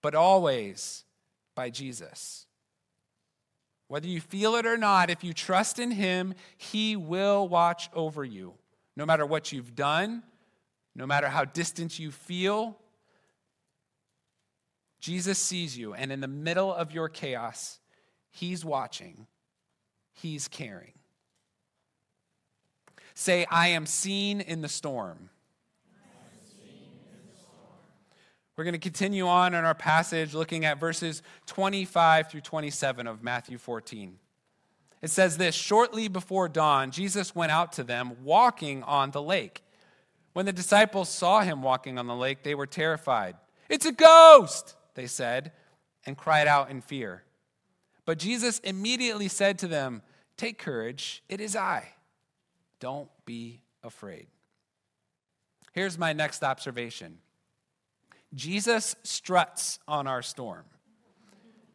but 0.00 0.14
always 0.14 1.04
by 1.54 1.70
Jesus. 1.70 2.46
Whether 3.92 4.08
you 4.08 4.22
feel 4.22 4.54
it 4.54 4.64
or 4.64 4.78
not, 4.78 5.10
if 5.10 5.22
you 5.22 5.34
trust 5.34 5.78
in 5.78 5.90
Him, 5.90 6.32
He 6.56 6.96
will 6.96 7.46
watch 7.46 7.90
over 7.92 8.24
you. 8.24 8.54
No 8.96 9.04
matter 9.04 9.26
what 9.26 9.52
you've 9.52 9.74
done, 9.74 10.22
no 10.94 11.06
matter 11.06 11.28
how 11.28 11.44
distant 11.44 11.98
you 11.98 12.10
feel, 12.10 12.78
Jesus 14.98 15.38
sees 15.38 15.76
you, 15.76 15.92
and 15.92 16.10
in 16.10 16.22
the 16.22 16.26
middle 16.26 16.72
of 16.72 16.92
your 16.92 17.10
chaos, 17.10 17.80
He's 18.30 18.64
watching, 18.64 19.26
He's 20.14 20.48
caring. 20.48 20.94
Say, 23.12 23.44
I 23.50 23.68
am 23.68 23.84
seen 23.84 24.40
in 24.40 24.62
the 24.62 24.70
storm. 24.70 25.28
We're 28.56 28.64
going 28.64 28.74
to 28.74 28.78
continue 28.78 29.26
on 29.26 29.54
in 29.54 29.64
our 29.64 29.74
passage 29.74 30.34
looking 30.34 30.64
at 30.64 30.78
verses 30.78 31.22
25 31.46 32.30
through 32.30 32.42
27 32.42 33.06
of 33.06 33.22
Matthew 33.22 33.56
14. 33.56 34.18
It 35.00 35.10
says 35.10 35.38
this 35.38 35.54
Shortly 35.54 36.08
before 36.08 36.48
dawn, 36.48 36.90
Jesus 36.90 37.34
went 37.34 37.50
out 37.50 37.72
to 37.72 37.84
them 37.84 38.16
walking 38.24 38.82
on 38.82 39.10
the 39.10 39.22
lake. 39.22 39.62
When 40.34 40.46
the 40.46 40.52
disciples 40.52 41.08
saw 41.08 41.40
him 41.40 41.62
walking 41.62 41.98
on 41.98 42.06
the 42.06 42.16
lake, 42.16 42.42
they 42.42 42.54
were 42.54 42.66
terrified. 42.66 43.36
It's 43.68 43.86
a 43.86 43.92
ghost, 43.92 44.76
they 44.94 45.06
said, 45.06 45.52
and 46.06 46.16
cried 46.16 46.46
out 46.46 46.70
in 46.70 46.80
fear. 46.80 47.24
But 48.04 48.18
Jesus 48.18 48.58
immediately 48.60 49.28
said 49.28 49.58
to 49.60 49.68
them, 49.68 50.02
Take 50.36 50.58
courage, 50.58 51.22
it 51.28 51.40
is 51.40 51.56
I. 51.56 51.88
Don't 52.80 53.08
be 53.24 53.62
afraid. 53.82 54.26
Here's 55.72 55.98
my 55.98 56.12
next 56.12 56.42
observation 56.42 57.18
Jesus 58.34 58.96
struts 59.02 59.78
on 59.86 60.06
our 60.06 60.22
storm. 60.22 60.64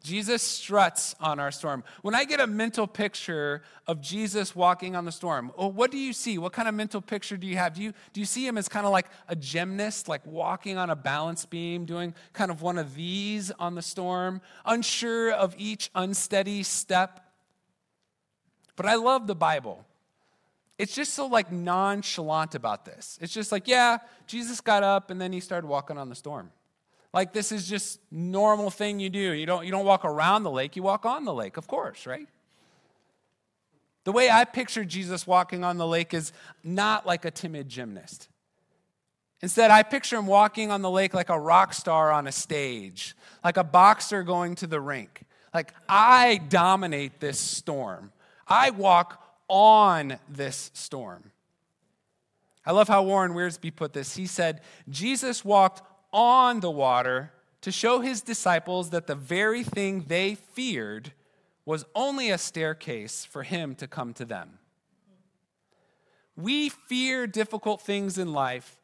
Jesus 0.02 0.42
struts 0.42 1.14
on 1.20 1.38
our 1.38 1.50
storm. 1.50 1.84
When 2.02 2.14
I 2.14 2.24
get 2.24 2.40
a 2.40 2.46
mental 2.46 2.86
picture 2.86 3.62
of 3.86 4.00
Jesus 4.00 4.54
walking 4.54 4.96
on 4.96 5.04
the 5.04 5.12
storm, 5.12 5.52
well, 5.58 5.70
what 5.70 5.90
do 5.90 5.98
you 5.98 6.12
see? 6.12 6.38
What 6.38 6.52
kind 6.52 6.68
of 6.68 6.74
mental 6.74 7.00
picture 7.00 7.36
do 7.36 7.46
you 7.46 7.56
have? 7.56 7.74
Do 7.74 7.82
you, 7.82 7.92
do 8.12 8.20
you 8.20 8.24
see 8.24 8.46
him 8.46 8.56
as 8.56 8.68
kind 8.68 8.86
of 8.86 8.92
like 8.92 9.06
a 9.28 9.36
gymnast, 9.36 10.08
like 10.08 10.24
walking 10.24 10.78
on 10.78 10.88
a 10.88 10.96
balance 10.96 11.44
beam, 11.44 11.84
doing 11.84 12.14
kind 12.32 12.50
of 12.50 12.62
one 12.62 12.78
of 12.78 12.94
these 12.94 13.50
on 13.58 13.74
the 13.74 13.82
storm, 13.82 14.40
unsure 14.64 15.32
of 15.32 15.54
each 15.58 15.90
unsteady 15.94 16.62
step? 16.62 17.20
But 18.76 18.86
I 18.86 18.94
love 18.94 19.26
the 19.26 19.34
Bible. 19.34 19.84
It's 20.78 20.94
just 20.94 21.14
so 21.14 21.26
like 21.26 21.50
nonchalant 21.50 22.54
about 22.54 22.84
this. 22.84 23.18
It's 23.20 23.32
just 23.32 23.50
like, 23.50 23.66
yeah, 23.66 23.98
Jesus 24.26 24.60
got 24.60 24.82
up 24.82 25.10
and 25.10 25.20
then 25.20 25.32
he 25.32 25.40
started 25.40 25.66
walking 25.66 25.98
on 25.98 26.08
the 26.08 26.14
storm. 26.14 26.50
Like 27.12 27.32
this 27.32 27.50
is 27.50 27.68
just 27.68 28.00
normal 28.12 28.70
thing 28.70 29.00
you 29.00 29.10
do. 29.10 29.32
You 29.32 29.44
don't, 29.44 29.64
you 29.64 29.72
don't 29.72 29.84
walk 29.84 30.04
around 30.04 30.44
the 30.44 30.50
lake, 30.50 30.76
you 30.76 30.82
walk 30.82 31.04
on 31.04 31.24
the 31.24 31.34
lake, 31.34 31.56
of 31.56 31.66
course, 31.66 32.06
right? 32.06 32.28
The 34.04 34.12
way 34.12 34.30
I 34.30 34.44
picture 34.44 34.84
Jesus 34.84 35.26
walking 35.26 35.64
on 35.64 35.76
the 35.76 35.86
lake 35.86 36.14
is 36.14 36.32
not 36.62 37.06
like 37.06 37.24
a 37.24 37.30
timid 37.30 37.68
gymnast. 37.68 38.28
Instead, 39.40 39.70
I 39.70 39.82
picture 39.82 40.16
him 40.16 40.26
walking 40.26 40.70
on 40.70 40.82
the 40.82 40.90
lake 40.90 41.14
like 41.14 41.28
a 41.28 41.38
rock 41.38 41.74
star 41.74 42.10
on 42.10 42.26
a 42.26 42.32
stage, 42.32 43.14
like 43.44 43.56
a 43.56 43.64
boxer 43.64 44.22
going 44.22 44.54
to 44.56 44.66
the 44.66 44.80
rink. 44.80 45.22
Like, 45.54 45.72
I 45.88 46.40
dominate 46.48 47.20
this 47.20 47.38
storm. 47.38 48.12
I 48.46 48.70
walk 48.70 49.22
on 49.48 50.18
this 50.28 50.70
storm. 50.74 51.32
I 52.64 52.72
love 52.72 52.88
how 52.88 53.02
Warren 53.02 53.32
Wiersbe 53.32 53.74
put 53.74 53.92
this. 53.92 54.16
He 54.16 54.26
said, 54.26 54.60
Jesus 54.88 55.44
walked 55.44 55.82
on 56.12 56.60
the 56.60 56.70
water 56.70 57.32
to 57.62 57.72
show 57.72 58.00
his 58.00 58.20
disciples 58.20 58.90
that 58.90 59.06
the 59.06 59.14
very 59.14 59.62
thing 59.62 60.04
they 60.06 60.34
feared 60.34 61.12
was 61.64 61.84
only 61.94 62.30
a 62.30 62.38
staircase 62.38 63.24
for 63.24 63.42
him 63.42 63.74
to 63.74 63.86
come 63.86 64.14
to 64.14 64.24
them. 64.24 64.58
We 66.36 66.68
fear 66.68 67.26
difficult 67.26 67.80
things 67.82 68.16
in 68.16 68.32
life, 68.32 68.78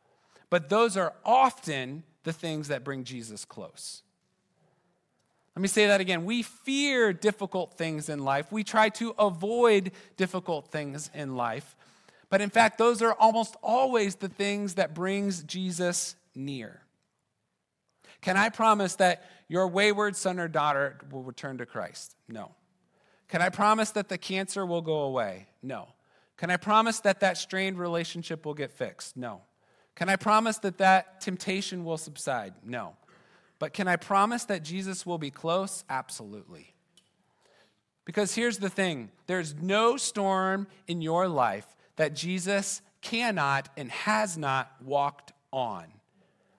but 0.51 0.69
those 0.69 0.97
are 0.97 1.15
often 1.25 2.03
the 2.25 2.33
things 2.33 2.69
that 2.69 2.85
bring 2.85 3.05
Jesus 3.05 3.45
close. 3.45 4.03
Let 5.57 5.63
me 5.63 5.69
say 5.69 5.87
that 5.87 6.01
again. 6.01 6.25
We 6.25 6.43
fear 6.43 7.13
difficult 7.13 7.75
things 7.75 8.09
in 8.09 8.25
life. 8.25 8.51
We 8.51 8.65
try 8.65 8.89
to 8.91 9.15
avoid 9.19 9.93
difficult 10.17 10.69
things 10.69 11.11
in 11.15 11.37
life. 11.37 11.77
But 12.29 12.41
in 12.41 12.51
fact, 12.51 12.79
those 12.79 13.03
are 13.03 13.13
almost 13.13 13.55
always 13.63 14.17
the 14.17 14.29
things 14.29 14.75
that 14.75 14.95
brings 14.95 15.45
Jesus 15.45 16.17
near. 16.35 16.81
Can 18.21 18.37
I 18.37 18.49
promise 18.49 18.97
that 18.97 19.25
your 19.49 19.69
wayward 19.69 20.17
son 20.17 20.41
or 20.41 20.49
daughter 20.49 20.99
will 21.13 21.23
return 21.23 21.59
to 21.59 21.67
Christ? 21.67 22.17
No. 22.29 22.51
Can 23.29 23.43
I 23.43 23.51
promise 23.51 23.91
that 23.93 24.09
the 24.09 24.19
cancer 24.19 24.67
will 24.67 24.83
go 24.83 25.01
away? 25.03 25.47
No. 25.63 25.89
Can 26.37 26.51
I 26.51 26.57
promise 26.57 27.01
that 27.01 27.21
that 27.21 27.37
strained 27.37 27.79
relationship 27.79 28.45
will 28.45 28.55
get 28.55 28.73
fixed? 28.73 29.17
No. 29.17 29.43
Can 29.95 30.09
I 30.09 30.17
promise 30.17 30.59
that 30.59 30.79
that 30.79 31.21
temptation 31.21 31.85
will 31.85 31.99
subside? 31.99 32.55
No. 32.65 32.97
But 33.65 33.73
can 33.73 33.89
I 33.89 33.97
promise 33.97 34.45
that 34.45 34.63
Jesus 34.63 35.07
will 35.07 35.17
be 35.17 35.31
close? 35.31 35.85
Absolutely. 35.89 36.75
Because 38.05 38.35
here's 38.35 38.59
the 38.59 38.69
thing 38.69 39.11
there's 39.27 39.55
no 39.55 39.97
storm 39.97 40.67
in 40.87 41.01
your 41.01 41.29
life 41.29 41.67
that 41.97 42.15
Jesus 42.15 42.83
cannot 43.01 43.71
and 43.75 43.91
has 43.91 44.37
not 44.37 44.71
walked 44.85 45.33
on. 45.51 45.87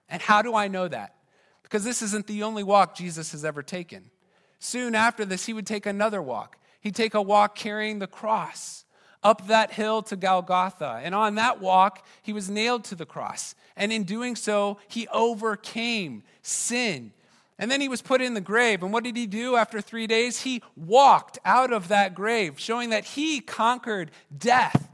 And 0.10 0.20
how 0.20 0.42
do 0.42 0.56
I 0.56 0.68
know 0.68 0.88
that? 0.88 1.14
because 1.62 1.84
this 1.84 2.02
isn't 2.02 2.26
the 2.26 2.42
only 2.42 2.64
walk 2.64 2.96
Jesus 2.96 3.34
has 3.34 3.46
ever 3.46 3.62
taken. 3.62 4.10
Soon 4.58 4.96
after 4.96 5.26
this, 5.26 5.46
he 5.46 5.54
would 5.54 5.68
take 5.68 5.86
another 5.86 6.24
walk. 6.24 6.58
He'd 6.80 6.96
take 6.96 7.14
a 7.14 7.22
walk 7.22 7.54
carrying 7.54 8.00
the 8.00 8.08
cross 8.08 8.85
up 9.26 9.48
that 9.48 9.72
hill 9.72 10.04
to 10.04 10.16
Golgotha. 10.16 11.02
And 11.04 11.16
on 11.16 11.36
that 11.36 11.60
walk, 11.60 12.06
he 12.22 12.32
was 12.32 12.50
nailed 12.50 12.84
to 12.86 12.96
the 12.96 13.08
cross. 13.08 13.56
And 13.76 13.92
in 13.92 14.04
doing 14.04 14.36
so, 14.36 14.78
he 14.88 15.08
overcame 15.08 16.24
sin. 16.44 17.12
And 17.58 17.72
then 17.72 17.82
he 17.82 17.90
was 17.90 18.04
put 18.04 18.22
in 18.22 18.36
the 18.36 18.42
grave. 18.42 18.84
And 18.84 18.94
what 18.94 19.04
did 19.04 19.18
he 19.18 19.26
do 19.26 19.56
after 19.56 19.82
three 19.82 20.06
days? 20.06 20.44
He 20.44 20.62
walked 20.76 21.40
out 21.44 21.74
of 21.74 21.88
that 21.88 22.14
grave, 22.14 22.60
showing 22.60 22.92
that 22.92 23.04
he 23.04 23.40
conquered 23.40 24.12
death. 24.38 24.90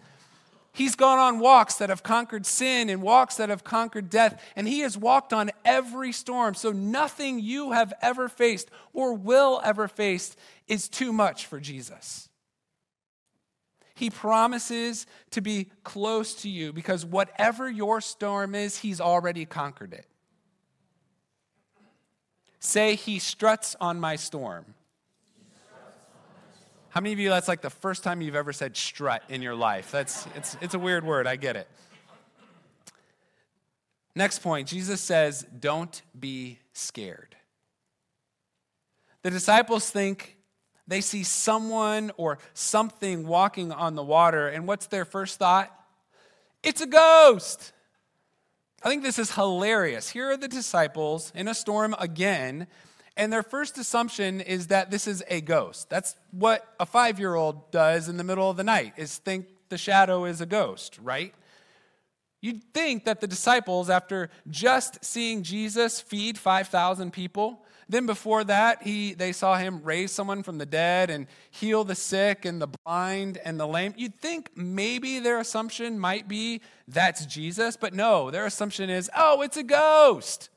He's 0.71 0.95
gone 0.95 1.19
on 1.19 1.39
walks 1.39 1.75
that 1.75 1.89
have 1.89 2.01
conquered 2.01 2.45
sin 2.45 2.89
and 2.89 3.01
walks 3.01 3.35
that 3.35 3.49
have 3.49 3.65
conquered 3.65 4.09
death, 4.09 4.41
and 4.55 4.65
he 4.65 4.79
has 4.79 4.97
walked 4.97 5.33
on 5.33 5.51
every 5.65 6.13
storm. 6.13 6.55
So 6.55 6.71
nothing 6.71 7.39
you 7.39 7.71
have 7.73 7.91
ever 8.01 8.29
faced 8.29 8.71
or 8.93 9.13
will 9.13 9.59
ever 9.65 9.89
face 9.89 10.37
is 10.69 10.87
too 10.87 11.11
much 11.11 11.45
for 11.47 11.59
Jesus. 11.59 12.29
He 14.01 14.09
promises 14.09 15.05
to 15.29 15.41
be 15.41 15.69
close 15.83 16.33
to 16.41 16.49
you 16.49 16.73
because 16.73 17.05
whatever 17.05 17.69
your 17.69 18.01
storm 18.01 18.55
is, 18.55 18.79
he's 18.79 18.99
already 18.99 19.45
conquered 19.45 19.93
it. 19.93 20.07
Say, 22.59 22.95
He 22.95 23.19
struts 23.19 23.75
on 23.79 23.99
my 23.99 24.15
storm. 24.15 24.65
How 26.89 26.99
many 26.99 27.13
of 27.13 27.19
you, 27.19 27.29
that's 27.29 27.47
like 27.47 27.61
the 27.61 27.69
first 27.69 28.03
time 28.03 28.21
you've 28.21 28.33
ever 28.33 28.51
said 28.51 28.75
strut 28.75 29.21
in 29.29 29.43
your 29.43 29.53
life? 29.53 29.91
That's, 29.91 30.25
it's, 30.35 30.57
it's 30.61 30.73
a 30.73 30.79
weird 30.79 31.05
word, 31.05 31.27
I 31.27 31.35
get 31.35 31.55
it. 31.55 31.67
Next 34.15 34.39
point, 34.39 34.67
Jesus 34.67 34.99
says, 34.99 35.45
don't 35.59 36.01
be 36.19 36.57
scared. 36.73 37.35
The 39.21 39.29
disciples 39.29 39.91
think 39.91 40.37
they 40.87 41.01
see 41.01 41.23
someone 41.23 42.11
or 42.17 42.37
something 42.53 43.27
walking 43.27 43.71
on 43.71 43.95
the 43.95 44.03
water, 44.03 44.47
and 44.47 44.67
what's 44.67 44.87
their 44.87 45.05
first 45.05 45.39
thought? 45.39 45.71
It's 46.63 46.81
a 46.81 46.87
ghost. 46.87 47.71
I 48.83 48.89
think 48.89 49.03
this 49.03 49.19
is 49.19 49.31
hilarious. 49.31 50.09
Here 50.09 50.31
are 50.31 50.37
the 50.37 50.47
disciples 50.47 51.31
in 51.35 51.47
a 51.47 51.53
storm 51.53 51.95
again, 51.99 52.67
and 53.15 53.31
their 53.31 53.43
first 53.43 53.77
assumption 53.77 54.41
is 54.41 54.67
that 54.67 54.89
this 54.89 55.07
is 55.07 55.23
a 55.27 55.41
ghost. 55.41 55.89
That's 55.89 56.15
what 56.31 56.67
a 56.79 56.85
five 56.85 57.19
year 57.19 57.35
old 57.35 57.71
does 57.71 58.09
in 58.09 58.17
the 58.17 58.23
middle 58.23 58.49
of 58.49 58.57
the 58.57 58.63
night, 58.63 58.93
is 58.97 59.17
think 59.17 59.47
the 59.69 59.77
shadow 59.77 60.25
is 60.25 60.41
a 60.41 60.45
ghost, 60.45 60.99
right? 61.01 61.33
You'd 62.41 62.63
think 62.73 63.05
that 63.05 63.21
the 63.21 63.27
disciples, 63.27 63.89
after 63.89 64.29
just 64.49 65.05
seeing 65.05 65.43
Jesus 65.43 66.01
feed 66.01 66.39
5,000 66.39 67.11
people, 67.13 67.63
then 67.91 68.05
before 68.05 68.45
that, 68.45 68.83
he, 68.83 69.13
they 69.13 69.33
saw 69.33 69.57
him 69.57 69.81
raise 69.83 70.13
someone 70.13 70.43
from 70.43 70.57
the 70.57 70.65
dead 70.65 71.09
and 71.09 71.27
heal 71.49 71.83
the 71.83 71.93
sick 71.93 72.45
and 72.45 72.61
the 72.61 72.69
blind 72.85 73.37
and 73.43 73.59
the 73.59 73.67
lame. 73.67 73.93
You'd 73.97 74.15
think 74.15 74.49
maybe 74.55 75.19
their 75.19 75.39
assumption 75.39 75.99
might 75.99 76.29
be 76.29 76.61
that's 76.87 77.25
Jesus, 77.25 77.75
but 77.75 77.93
no, 77.93 78.31
their 78.31 78.45
assumption 78.45 78.89
is, 78.89 79.09
oh, 79.15 79.41
it's 79.41 79.57
a 79.57 79.63
ghost. 79.63 80.49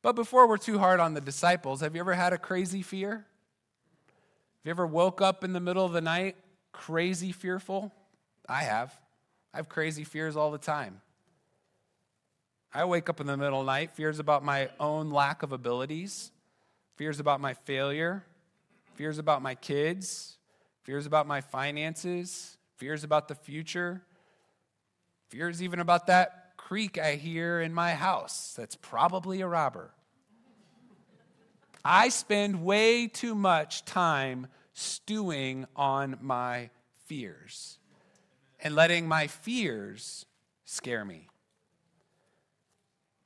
But 0.00 0.14
before 0.14 0.48
we're 0.48 0.56
too 0.56 0.78
hard 0.78 1.00
on 1.00 1.12
the 1.12 1.20
disciples, 1.20 1.82
have 1.82 1.94
you 1.94 2.00
ever 2.00 2.14
had 2.14 2.32
a 2.32 2.38
crazy 2.38 2.80
fear? 2.80 3.10
Have 3.10 3.24
you 4.64 4.70
ever 4.70 4.86
woke 4.86 5.20
up 5.20 5.44
in 5.44 5.52
the 5.52 5.60
middle 5.60 5.84
of 5.84 5.92
the 5.92 6.00
night 6.00 6.36
crazy 6.72 7.32
fearful? 7.32 7.92
I 8.48 8.62
have. 8.62 8.98
I 9.52 9.58
have 9.58 9.68
crazy 9.68 10.04
fears 10.04 10.34
all 10.34 10.50
the 10.50 10.58
time. 10.58 11.02
I 12.72 12.84
wake 12.84 13.08
up 13.08 13.20
in 13.20 13.26
the 13.26 13.36
middle 13.36 13.60
of 13.60 13.66
the 13.66 13.72
night, 13.72 13.90
fears 13.92 14.18
about 14.18 14.44
my 14.44 14.70
own 14.78 15.10
lack 15.10 15.42
of 15.42 15.52
abilities, 15.52 16.30
fears 16.96 17.20
about 17.20 17.40
my 17.40 17.54
failure, 17.54 18.24
fears 18.94 19.18
about 19.18 19.42
my 19.42 19.54
kids, 19.54 20.36
fears 20.82 21.06
about 21.06 21.26
my 21.26 21.40
finances, 21.40 22.56
fears 22.76 23.04
about 23.04 23.28
the 23.28 23.34
future, 23.34 24.02
fears 25.28 25.62
even 25.62 25.80
about 25.80 26.06
that 26.06 26.52
creak 26.56 26.98
I 26.98 27.14
hear 27.14 27.60
in 27.60 27.72
my 27.72 27.94
house 27.94 28.54
that's 28.56 28.74
probably 28.74 29.40
a 29.40 29.46
robber. 29.46 29.92
I 31.84 32.08
spend 32.08 32.64
way 32.64 33.06
too 33.06 33.36
much 33.36 33.84
time 33.84 34.48
stewing 34.74 35.66
on 35.76 36.18
my 36.20 36.70
fears 37.04 37.78
and 38.60 38.74
letting 38.74 39.06
my 39.06 39.28
fears 39.28 40.26
scare 40.64 41.04
me. 41.04 41.28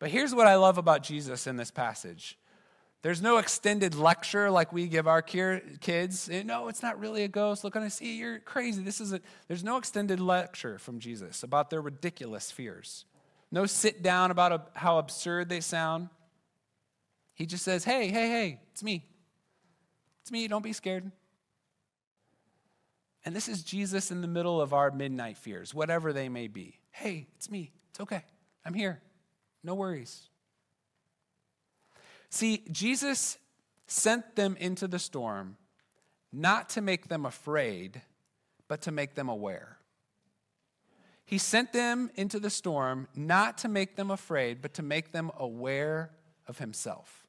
But 0.01 0.11
here's 0.11 0.35
what 0.35 0.49
I 0.49 0.57
love 0.57 0.79
about 0.79 1.05
Jesus 1.05 1.47
in 1.47 1.57
this 1.57 1.71
passage. 1.71 2.37
There's 3.03 3.23
no 3.23 3.39
extended 3.39 3.95
lecture 3.95 4.51
like 4.51 4.73
we 4.73 4.89
give 4.89 5.07
our 5.07 5.23
kids. 5.23 6.29
No, 6.29 6.69
it's 6.69 6.83
not 6.83 6.99
really 6.99 7.23
a 7.23 7.29
ghost. 7.29 7.65
Look, 7.65 7.77
I 7.77 7.89
see 7.89 8.19
you're 8.19 8.41
crazy. 8.41 8.83
This 8.83 9.01
is 9.01 9.13
a. 9.13 9.21
There's 9.47 9.65
no 9.65 9.77
extended 9.77 10.21
lecture 10.21 10.79
from 10.79 10.99
Jesus 10.99 11.43
about 11.43 11.71
their 11.71 11.81
ridiculous 11.81 12.51
fears. 12.51 13.05
No 13.53 13.67
sit 13.67 14.03
down 14.03 14.31
about 14.31 14.53
a, 14.53 14.63
how 14.75 14.99
absurd 14.99 15.49
they 15.49 15.61
sound. 15.61 16.09
He 17.35 17.47
just 17.47 17.65
says, 17.65 17.85
Hey, 17.85 18.09
hey, 18.09 18.29
hey, 18.29 18.61
it's 18.73 18.83
me. 18.83 19.05
It's 20.23 20.31
me. 20.31 20.47
Don't 20.47 20.63
be 20.63 20.75
scared. 20.75 21.11
And 23.25 23.37
this 23.37 23.49
is 23.49 23.63
Jesus 23.63 24.11
in 24.11 24.21
the 24.21 24.29
middle 24.29 24.61
of 24.61 24.73
our 24.73 24.91
midnight 24.91 25.37
fears, 25.37 25.75
whatever 25.75 26.13
they 26.13 26.29
may 26.29 26.49
be. 26.49 26.79
Hey, 26.91 27.29
it's 27.37 27.51
me. 27.51 27.73
It's 27.91 28.01
okay. 28.01 28.25
I'm 28.65 28.75
here. 28.75 29.01
No 29.63 29.75
worries. 29.75 30.29
See, 32.31 32.65
Jesus 32.71 33.39
sent 33.87 34.37
them 34.37 34.57
into 34.59 34.87
the 34.87 34.99
storm 34.99 35.57
not 36.33 36.69
to 36.71 36.81
make 36.81 37.09
them 37.09 37.27
afraid, 37.27 38.03
but 38.69 38.83
to 38.83 38.93
make 38.93 39.15
them 39.15 39.29
aware. 39.29 39.79
He 41.25 41.39
sent 41.39 41.73
them 41.73 42.11
into 42.15 42.41
the 42.41 42.51
storm 42.51 43.09
not 43.15 43.59
to 43.59 43.69
make 43.69 43.97
them 43.97 44.11
afraid, 44.11 44.63
but 44.63 44.75
to 44.75 44.83
make 44.83 45.13
them 45.13 45.31
aware 45.39 46.11
of 46.47 46.59
himself. 46.59 47.27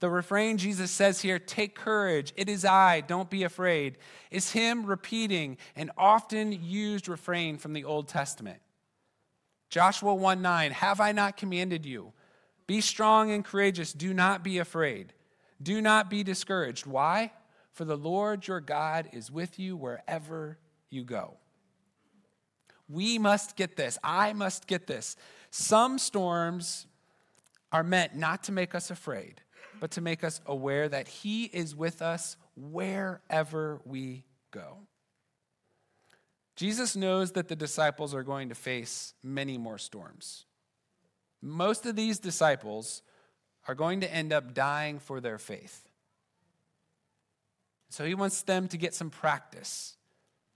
The 0.00 0.10
refrain 0.10 0.58
Jesus 0.58 0.90
says 0.90 1.22
here, 1.22 1.38
take 1.38 1.74
courage, 1.74 2.34
it 2.36 2.48
is 2.48 2.64
I, 2.64 3.00
don't 3.00 3.30
be 3.30 3.42
afraid, 3.42 3.96
is 4.30 4.52
him 4.52 4.84
repeating 4.84 5.56
an 5.76 5.90
often 5.96 6.52
used 6.52 7.08
refrain 7.08 7.56
from 7.56 7.72
the 7.72 7.84
Old 7.84 8.08
Testament. 8.08 8.60
Joshua 9.74 10.14
1 10.14 10.40
9, 10.40 10.70
have 10.70 11.00
I 11.00 11.10
not 11.10 11.36
commanded 11.36 11.84
you? 11.84 12.12
Be 12.68 12.80
strong 12.80 13.32
and 13.32 13.44
courageous. 13.44 13.92
Do 13.92 14.14
not 14.14 14.44
be 14.44 14.58
afraid. 14.58 15.12
Do 15.60 15.82
not 15.82 16.08
be 16.08 16.22
discouraged. 16.22 16.86
Why? 16.86 17.32
For 17.72 17.84
the 17.84 17.96
Lord 17.96 18.46
your 18.46 18.60
God 18.60 19.08
is 19.12 19.32
with 19.32 19.58
you 19.58 19.76
wherever 19.76 20.58
you 20.90 21.02
go. 21.02 21.38
We 22.88 23.18
must 23.18 23.56
get 23.56 23.74
this. 23.74 23.98
I 24.04 24.32
must 24.32 24.68
get 24.68 24.86
this. 24.86 25.16
Some 25.50 25.98
storms 25.98 26.86
are 27.72 27.82
meant 27.82 28.14
not 28.14 28.44
to 28.44 28.52
make 28.52 28.76
us 28.76 28.92
afraid, 28.92 29.40
but 29.80 29.90
to 29.90 30.00
make 30.00 30.22
us 30.22 30.40
aware 30.46 30.88
that 30.88 31.08
He 31.08 31.46
is 31.46 31.74
with 31.74 32.00
us 32.00 32.36
wherever 32.54 33.80
we 33.84 34.22
go. 34.52 34.86
Jesus 36.56 36.94
knows 36.94 37.32
that 37.32 37.48
the 37.48 37.56
disciples 37.56 38.14
are 38.14 38.22
going 38.22 38.48
to 38.48 38.54
face 38.54 39.14
many 39.22 39.58
more 39.58 39.78
storms. 39.78 40.46
Most 41.42 41.84
of 41.84 41.96
these 41.96 42.18
disciples 42.18 43.02
are 43.66 43.74
going 43.74 44.00
to 44.00 44.12
end 44.12 44.32
up 44.32 44.54
dying 44.54 44.98
for 44.98 45.20
their 45.20 45.38
faith. 45.38 45.88
So 47.90 48.04
he 48.04 48.14
wants 48.14 48.42
them 48.42 48.68
to 48.68 48.76
get 48.76 48.94
some 48.94 49.10
practice 49.10 49.96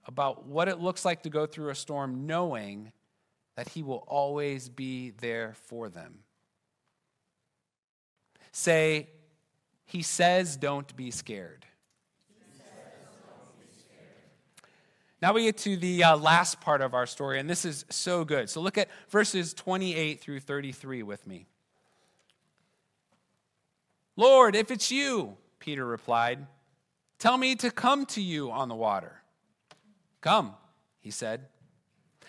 about 0.07 0.47
what 0.47 0.69
it 0.69 0.81
looks 0.81 1.05
like 1.05 1.23
to 1.23 1.31
go 1.31 1.47
through 1.47 1.71
a 1.71 1.75
storm, 1.75 2.27
knowing 2.27 2.93
that 3.57 3.69
he 3.69 3.83
will 3.83 4.05
always 4.07 4.69
be 4.69 5.11
there 5.11 5.55
for 5.67 5.89
them. 5.89 6.21
Say, 8.53 9.09
he 9.85 10.03
says, 10.03 10.57
don't 10.57 10.97
be 10.97 11.11
scared. 11.11 11.67
Now 15.21 15.33
we 15.33 15.45
get 15.45 15.59
to 15.59 15.77
the 15.77 16.05
uh, 16.05 16.17
last 16.17 16.61
part 16.61 16.81
of 16.81 16.95
our 16.95 17.07
story, 17.07 17.41
and 17.41 17.51
this 17.51 17.65
is 17.65 17.85
so 17.89 18.25
good. 18.25 18.49
So 18.49 18.61
look 18.61 18.79
at 18.79 18.89
verses 19.09 19.53
28 19.53 20.21
through 20.21 20.41
33 20.41 21.03
with 21.03 21.27
me. 21.27 21.47
Lord, 24.17 24.55
if 24.55 24.71
it's 24.71 24.91
you, 24.91 25.37
Peter 25.59 25.85
replied, 25.85 26.47
tell 27.19 27.37
me 27.37 27.57
to 27.57 27.71
come 27.71 28.07
to 28.07 28.21
you 28.21 28.51
on 28.51 28.69
the 28.69 28.75
water. 28.75 29.23
Come, 30.21 30.55
he 31.01 31.11
said. 31.11 31.47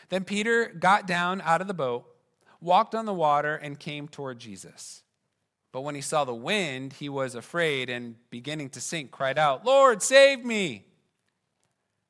Then 0.09 0.23
Peter 0.23 0.67
got 0.67 1.05
down 1.05 1.41
out 1.41 1.61
of 1.61 1.67
the 1.67 1.73
boat, 1.73 2.05
walked 2.59 2.95
on 2.95 3.05
the 3.05 3.13
water, 3.13 3.55
and 3.55 3.79
came 3.79 4.07
toward 4.07 4.39
Jesus. 4.39 5.03
But 5.71 5.81
when 5.81 5.93
he 5.93 6.01
saw 6.01 6.25
the 6.25 6.33
wind, 6.33 6.93
he 6.93 7.09
was 7.09 7.35
afraid 7.35 7.89
and 7.89 8.15
beginning 8.31 8.69
to 8.71 8.81
sink, 8.81 9.11
cried 9.11 9.37
out, 9.37 9.65
Lord, 9.65 10.01
save 10.01 10.43
me! 10.43 10.85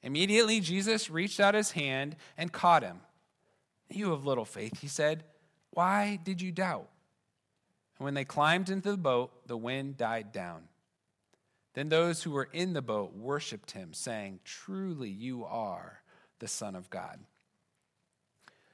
Immediately, 0.01 0.61
Jesus 0.61 1.09
reached 1.09 1.39
out 1.39 1.55
his 1.55 1.71
hand 1.71 2.15
and 2.37 2.51
caught 2.51 2.83
him. 2.83 3.01
You 3.89 4.11
have 4.11 4.25
little 4.25 4.45
faith, 4.45 4.79
he 4.79 4.87
said. 4.87 5.23
Why 5.71 6.19
did 6.23 6.41
you 6.41 6.51
doubt? 6.51 6.87
And 7.97 8.05
when 8.05 8.13
they 8.13 8.25
climbed 8.25 8.69
into 8.69 8.91
the 8.91 8.97
boat, 8.97 9.47
the 9.47 9.57
wind 9.57 9.97
died 9.97 10.31
down. 10.31 10.63
Then 11.73 11.89
those 11.89 12.23
who 12.23 12.31
were 12.31 12.49
in 12.51 12.73
the 12.73 12.81
boat 12.81 13.13
worshiped 13.13 13.71
him, 13.71 13.93
saying, 13.93 14.39
Truly, 14.43 15.09
you 15.09 15.45
are 15.45 16.01
the 16.39 16.47
Son 16.47 16.75
of 16.75 16.89
God. 16.89 17.19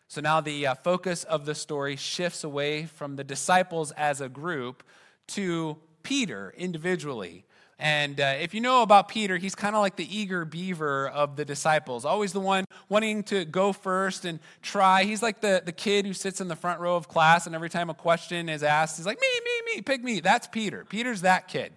So 0.07 0.21
now 0.21 0.39
the 0.39 0.67
uh, 0.67 0.75
focus 0.75 1.23
of 1.23 1.45
the 1.45 1.55
story 1.55 1.95
shifts 1.95 2.43
away 2.43 2.85
from 2.85 3.15
the 3.15 3.23
disciples 3.23 3.91
as 3.91 4.21
a 4.21 4.29
group 4.29 4.83
to 5.27 5.77
Peter 6.03 6.53
individually. 6.55 7.45
And 7.77 8.21
uh, 8.21 8.35
if 8.39 8.53
you 8.53 8.61
know 8.61 8.83
about 8.83 9.09
Peter, 9.09 9.35
he's 9.37 9.53
kind 9.53 9.75
of 9.75 9.81
like 9.81 9.97
the 9.97 10.17
eager 10.17 10.45
beaver 10.45 11.09
of 11.09 11.35
the 11.35 11.43
disciples, 11.43 12.05
always 12.05 12.31
the 12.31 12.39
one 12.39 12.63
wanting 12.87 13.23
to 13.23 13.43
go 13.43 13.73
first 13.73 14.23
and 14.23 14.39
try. 14.61 15.03
He's 15.03 15.21
like 15.21 15.41
the, 15.41 15.61
the 15.65 15.73
kid 15.73 16.05
who 16.05 16.13
sits 16.13 16.39
in 16.39 16.47
the 16.47 16.55
front 16.55 16.79
row 16.79 16.95
of 16.95 17.09
class, 17.09 17.47
and 17.47 17.53
every 17.53 17.69
time 17.69 17.89
a 17.89 17.93
question 17.93 18.47
is 18.47 18.63
asked, 18.63 18.95
he's 18.95 19.05
like, 19.05 19.19
me, 19.19 19.27
me, 19.43 19.75
me, 19.75 19.81
pick 19.81 20.03
me. 20.03 20.21
That's 20.21 20.47
Peter. 20.47 20.85
Peter's 20.87 21.21
that 21.21 21.49
kid. 21.49 21.73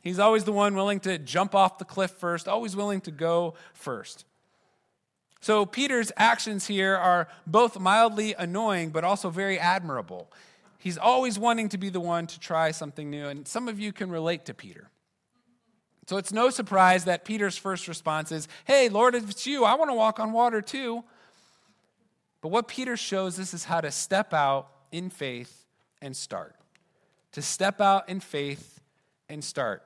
He's 0.00 0.18
always 0.18 0.44
the 0.44 0.52
one 0.52 0.74
willing 0.74 1.00
to 1.00 1.18
jump 1.18 1.54
off 1.54 1.78
the 1.78 1.84
cliff 1.84 2.12
first, 2.12 2.48
always 2.48 2.74
willing 2.74 3.02
to 3.02 3.10
go 3.10 3.54
first. 3.74 4.24
So 5.40 5.66
Peter's 5.66 6.10
actions 6.16 6.66
here 6.66 6.96
are 6.96 7.28
both 7.46 7.78
mildly 7.78 8.34
annoying, 8.38 8.90
but 8.90 9.04
also 9.04 9.28
very 9.28 9.58
admirable. 9.58 10.32
He's 10.78 10.96
always 10.96 11.38
wanting 11.38 11.68
to 11.70 11.78
be 11.78 11.90
the 11.90 12.00
one 12.00 12.26
to 12.28 12.40
try 12.40 12.70
something 12.70 13.10
new, 13.10 13.26
and 13.26 13.46
some 13.46 13.68
of 13.68 13.78
you 13.78 13.92
can 13.92 14.10
relate 14.10 14.46
to 14.46 14.54
Peter. 14.54 14.88
So 16.06 16.16
it's 16.16 16.32
no 16.32 16.50
surprise 16.50 17.04
that 17.04 17.24
Peter's 17.24 17.56
first 17.56 17.88
response 17.88 18.30
is, 18.30 18.48
Hey, 18.64 18.88
Lord, 18.88 19.14
if 19.14 19.30
it's 19.30 19.46
you, 19.46 19.64
I 19.64 19.74
want 19.74 19.90
to 19.90 19.94
walk 19.94 20.20
on 20.20 20.32
water 20.32 20.60
too. 20.60 21.04
But 22.40 22.48
what 22.48 22.68
Peter 22.68 22.96
shows 22.96 23.38
us 23.40 23.54
is 23.54 23.64
how 23.64 23.80
to 23.80 23.90
step 23.90 24.34
out 24.34 24.68
in 24.92 25.08
faith 25.08 25.64
and 26.02 26.14
start. 26.14 26.54
To 27.32 27.42
step 27.42 27.80
out 27.80 28.08
in 28.08 28.20
faith 28.20 28.80
and 29.28 29.42
start. 29.42 29.82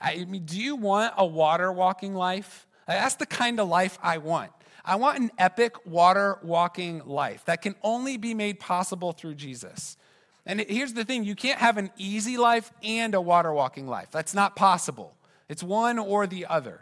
I 0.00 0.24
mean, 0.26 0.44
do 0.44 0.60
you 0.60 0.76
want 0.76 1.14
a 1.16 1.24
water 1.24 1.72
walking 1.72 2.14
life? 2.14 2.66
That's 2.86 3.14
the 3.14 3.26
kind 3.26 3.58
of 3.58 3.68
life 3.68 3.98
I 4.02 4.18
want. 4.18 4.52
I 4.84 4.96
want 4.96 5.18
an 5.18 5.30
epic 5.38 5.86
water 5.86 6.38
walking 6.42 7.02
life 7.04 7.44
that 7.46 7.62
can 7.62 7.74
only 7.82 8.18
be 8.18 8.34
made 8.34 8.60
possible 8.60 9.12
through 9.12 9.34
Jesus. 9.34 9.96
And 10.44 10.60
here's 10.60 10.92
the 10.92 11.04
thing 11.04 11.24
you 11.24 11.34
can't 11.34 11.58
have 11.58 11.76
an 11.76 11.90
easy 11.96 12.36
life 12.36 12.70
and 12.84 13.14
a 13.14 13.20
water 13.20 13.52
walking 13.52 13.88
life. 13.88 14.10
That's 14.12 14.32
not 14.32 14.54
possible. 14.54 15.15
It's 15.48 15.62
one 15.62 15.98
or 15.98 16.26
the 16.26 16.46
other. 16.46 16.80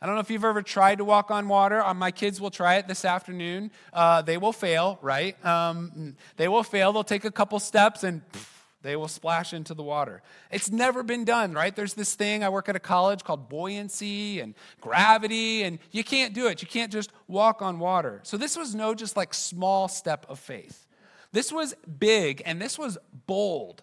I 0.00 0.06
don't 0.06 0.14
know 0.14 0.20
if 0.20 0.30
you've 0.30 0.44
ever 0.44 0.62
tried 0.62 0.98
to 0.98 1.04
walk 1.04 1.30
on 1.30 1.48
water. 1.48 1.82
Uh, 1.82 1.94
my 1.94 2.10
kids 2.10 2.40
will 2.40 2.50
try 2.50 2.76
it 2.76 2.86
this 2.86 3.04
afternoon. 3.04 3.70
Uh, 3.92 4.22
they 4.22 4.36
will 4.36 4.52
fail, 4.52 4.98
right? 5.00 5.42
Um, 5.44 6.16
they 6.36 6.48
will 6.48 6.62
fail. 6.62 6.92
They'll 6.92 7.04
take 7.04 7.24
a 7.24 7.30
couple 7.30 7.58
steps 7.58 8.04
and 8.04 8.20
pff, 8.30 8.46
they 8.82 8.94
will 8.94 9.08
splash 9.08 9.52
into 9.52 9.74
the 9.74 9.82
water. 9.82 10.22
It's 10.50 10.70
never 10.70 11.02
been 11.02 11.24
done, 11.24 11.52
right? 11.54 11.74
There's 11.74 11.94
this 11.94 12.14
thing, 12.14 12.44
I 12.44 12.50
work 12.50 12.68
at 12.68 12.76
a 12.76 12.80
college 12.80 13.24
called 13.24 13.48
buoyancy 13.48 14.38
and 14.38 14.54
gravity, 14.80 15.64
and 15.64 15.80
you 15.90 16.04
can't 16.04 16.34
do 16.34 16.46
it. 16.46 16.62
You 16.62 16.68
can't 16.68 16.92
just 16.92 17.10
walk 17.26 17.62
on 17.62 17.80
water. 17.80 18.20
So 18.22 18.36
this 18.36 18.56
was 18.56 18.74
no 18.74 18.94
just 18.94 19.16
like 19.16 19.34
small 19.34 19.88
step 19.88 20.26
of 20.28 20.38
faith. 20.38 20.86
This 21.32 21.50
was 21.50 21.74
big 21.98 22.42
and 22.46 22.62
this 22.62 22.78
was 22.78 22.96
bold. 23.26 23.82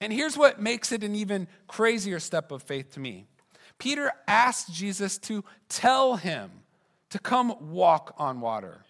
And 0.00 0.12
here's 0.12 0.36
what 0.36 0.60
makes 0.60 0.92
it 0.92 1.04
an 1.04 1.14
even 1.14 1.46
crazier 1.68 2.18
step 2.20 2.50
of 2.52 2.62
faith 2.62 2.92
to 2.94 3.00
me 3.00 3.26
Peter 3.78 4.12
asked 4.28 4.72
Jesus 4.72 5.18
to 5.18 5.44
tell 5.68 6.16
him 6.16 6.50
to 7.10 7.18
come 7.18 7.72
walk 7.72 8.14
on 8.18 8.40
water. 8.40 8.82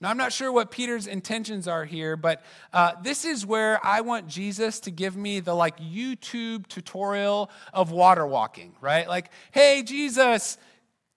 Now, 0.00 0.08
I'm 0.08 0.16
not 0.16 0.32
sure 0.32 0.50
what 0.50 0.70
Peter's 0.70 1.06
intentions 1.06 1.68
are 1.68 1.84
here, 1.84 2.16
but 2.16 2.42
uh, 2.72 2.92
this 3.02 3.26
is 3.26 3.44
where 3.44 3.84
I 3.84 4.00
want 4.00 4.28
Jesus 4.28 4.80
to 4.80 4.90
give 4.90 5.14
me 5.14 5.40
the 5.40 5.54
like 5.54 5.78
YouTube 5.78 6.66
tutorial 6.68 7.50
of 7.74 7.90
water 7.90 8.26
walking, 8.26 8.72
right? 8.80 9.06
Like, 9.06 9.30
hey, 9.52 9.82
Jesus, 9.82 10.56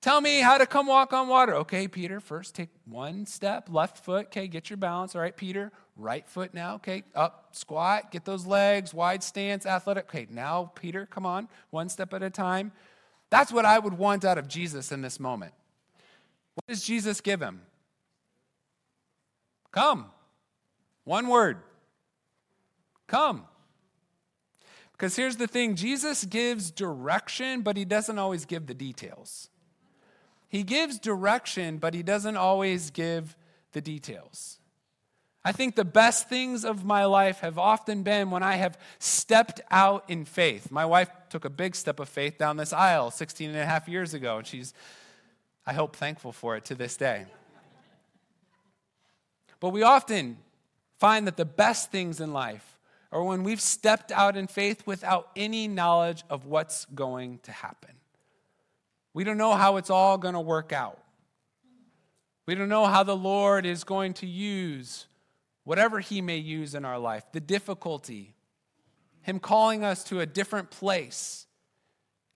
tell 0.01 0.19
me 0.19 0.41
how 0.41 0.57
to 0.57 0.65
come 0.65 0.87
walk 0.87 1.13
on 1.13 1.29
water. 1.29 1.55
Okay, 1.55 1.87
Peter, 1.87 2.19
first 2.19 2.55
take 2.55 2.69
one 2.83 3.25
step, 3.25 3.69
left 3.71 4.03
foot. 4.03 4.25
Okay, 4.25 4.49
get 4.49 4.69
your 4.69 4.75
balance. 4.75 5.15
All 5.15 5.21
right, 5.21 5.35
Peter, 5.35 5.71
Right 5.95 6.27
foot 6.27 6.53
now, 6.53 6.75
okay, 6.75 7.03
up, 7.13 7.49
squat, 7.51 8.11
get 8.11 8.25
those 8.25 8.47
legs, 8.47 8.93
wide 8.93 9.21
stance, 9.21 9.65
athletic. 9.65 10.05
Okay, 10.05 10.27
now, 10.31 10.71
Peter, 10.73 11.05
come 11.05 11.25
on, 11.25 11.47
one 11.69 11.87
step 11.87 12.13
at 12.13 12.23
a 12.23 12.31
time. 12.31 12.71
That's 13.29 13.51
what 13.51 13.65
I 13.65 13.77
would 13.77 13.97
want 13.97 14.25
out 14.25 14.37
of 14.37 14.47
Jesus 14.47 14.91
in 14.91 15.01
this 15.01 15.19
moment. 15.19 15.53
What 16.55 16.67
does 16.67 16.83
Jesus 16.83 17.21
give 17.21 17.41
him? 17.41 17.61
Come. 19.71 20.07
One 21.03 21.27
word. 21.27 21.57
Come. 23.07 23.45
Because 24.93 25.15
here's 25.15 25.35
the 25.35 25.47
thing 25.47 25.75
Jesus 25.75 26.25
gives 26.25 26.71
direction, 26.71 27.61
but 27.61 27.75
he 27.75 27.85
doesn't 27.85 28.17
always 28.17 28.45
give 28.45 28.67
the 28.67 28.73
details. 28.73 29.49
He 30.47 30.63
gives 30.63 30.99
direction, 30.99 31.77
but 31.77 31.93
he 31.93 32.03
doesn't 32.03 32.37
always 32.37 32.91
give 32.91 33.35
the 33.71 33.81
details. 33.81 34.59
I 35.45 35.51
think 35.51 35.75
the 35.75 35.83
best 35.83 36.29
things 36.29 36.63
of 36.63 36.85
my 36.85 37.03
life 37.03 37.39
have 37.39 37.57
often 37.57 38.03
been 38.03 38.31
when 38.31 38.43
I 38.43 38.55
have 38.55 38.77
stepped 38.97 39.59
out 39.69 40.05
in 40.07 40.23
faith. 40.23 40.71
My 40.71 40.85
wife 40.85 41.09
took 41.29 41.43
a 41.43 41.49
big 41.49 41.75
step 41.75 41.99
of 41.99 42.07
faith 42.07 42.37
down 42.37 42.55
this 42.55 42.71
aisle 42.71 43.11
16 43.11 43.49
and 43.49 43.59
a 43.59 43.65
half 43.65 43.89
years 43.89 44.13
ago, 44.13 44.37
and 44.37 44.47
she's, 44.47 44.73
I 45.65 45.73
hope, 45.73 45.97
thankful 45.97 46.31
for 46.31 46.55
it 46.55 46.63
to 46.65 46.75
this 46.75 46.95
day. 46.95 47.25
But 49.59 49.69
we 49.69 49.83
often 49.83 50.37
find 50.97 51.27
that 51.27 51.35
the 51.35 51.45
best 51.45 51.91
things 51.91 52.21
in 52.21 52.31
life 52.31 52.77
are 53.11 53.23
when 53.23 53.43
we've 53.43 53.61
stepped 53.61 54.11
out 54.11 54.37
in 54.37 54.47
faith 54.47 54.87
without 54.87 55.29
any 55.35 55.67
knowledge 55.67 56.23
of 56.29 56.45
what's 56.45 56.85
going 56.95 57.39
to 57.43 57.51
happen. 57.51 57.91
We 59.13 59.23
don't 59.23 59.37
know 59.37 59.53
how 59.53 59.75
it's 59.75 59.89
all 59.89 60.17
going 60.17 60.33
to 60.33 60.39
work 60.39 60.71
out. 60.71 60.99
We 62.45 62.55
don't 62.55 62.69
know 62.69 62.85
how 62.85 63.03
the 63.03 63.15
Lord 63.15 63.65
is 63.65 63.83
going 63.83 64.13
to 64.15 64.25
use 64.25 65.05
whatever 65.63 65.99
He 65.99 66.21
may 66.21 66.37
use 66.37 66.75
in 66.75 66.85
our 66.85 66.99
life, 66.99 67.23
the 67.31 67.39
difficulty, 67.39 68.35
Him 69.21 69.39
calling 69.39 69.83
us 69.83 70.03
to 70.05 70.19
a 70.19 70.25
different 70.25 70.71
place, 70.71 71.47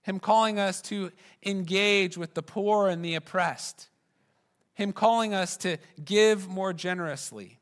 Him 0.02 0.18
calling 0.18 0.58
us 0.58 0.80
to 0.82 1.12
engage 1.44 2.16
with 2.16 2.34
the 2.34 2.42
poor 2.42 2.88
and 2.88 3.04
the 3.04 3.14
oppressed, 3.14 3.88
Him 4.74 4.92
calling 4.92 5.34
us 5.34 5.56
to 5.58 5.78
give 6.04 6.48
more 6.48 6.72
generously. 6.72 7.58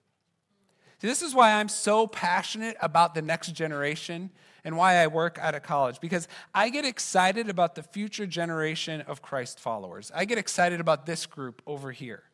See, 0.99 1.09
this 1.09 1.23
is 1.23 1.35
why 1.35 1.53
I'm 1.53 1.69
so 1.69 2.07
passionate 2.07 2.77
about 2.81 3.15
the 3.15 3.23
next 3.23 3.53
generation 3.53 4.31
and 4.65 4.77
why 4.77 4.95
I 4.95 5.07
work 5.07 5.39
at 5.41 5.55
a 5.55 5.61
college, 5.61 6.01
because 6.01 6.27
I 6.55 6.71
get 6.71 6.85
excited 6.85 7.49
about 7.49 7.75
the 7.75 7.83
future 7.83 8.27
generation 8.27 9.03
of 9.03 9.23
Christ 9.23 9.61
followers. 9.61 10.11
I 10.15 10.25
get 10.25 10.39
excited 10.39 10.81
about 10.81 11.07
this 11.07 11.27
group 11.27 11.63
over 11.67 11.93
here. 11.93 12.25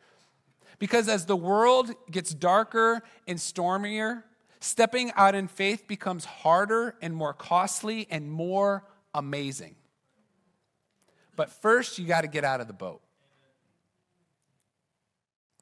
Because 0.83 1.09
as 1.09 1.27
the 1.27 1.37
world 1.37 1.95
gets 2.11 2.35
darker 2.35 3.05
and 3.29 3.41
stormier, 3.41 4.25
stepping 4.59 5.13
out 5.15 5.37
in 5.37 5.47
faith 5.47 5.87
becomes 5.87 6.25
harder 6.25 6.97
and 7.01 7.15
more 7.15 7.33
costly 7.33 8.09
and 8.11 8.29
more 8.29 8.83
amazing. 9.15 9.77
But 11.37 11.51
first, 11.51 12.01
you 12.01 12.07
got 12.09 12.23
to 12.23 12.27
get 12.27 12.43
out 12.43 12.61
of 12.61 12.67
the 12.67 12.73
boat. 12.73 13.01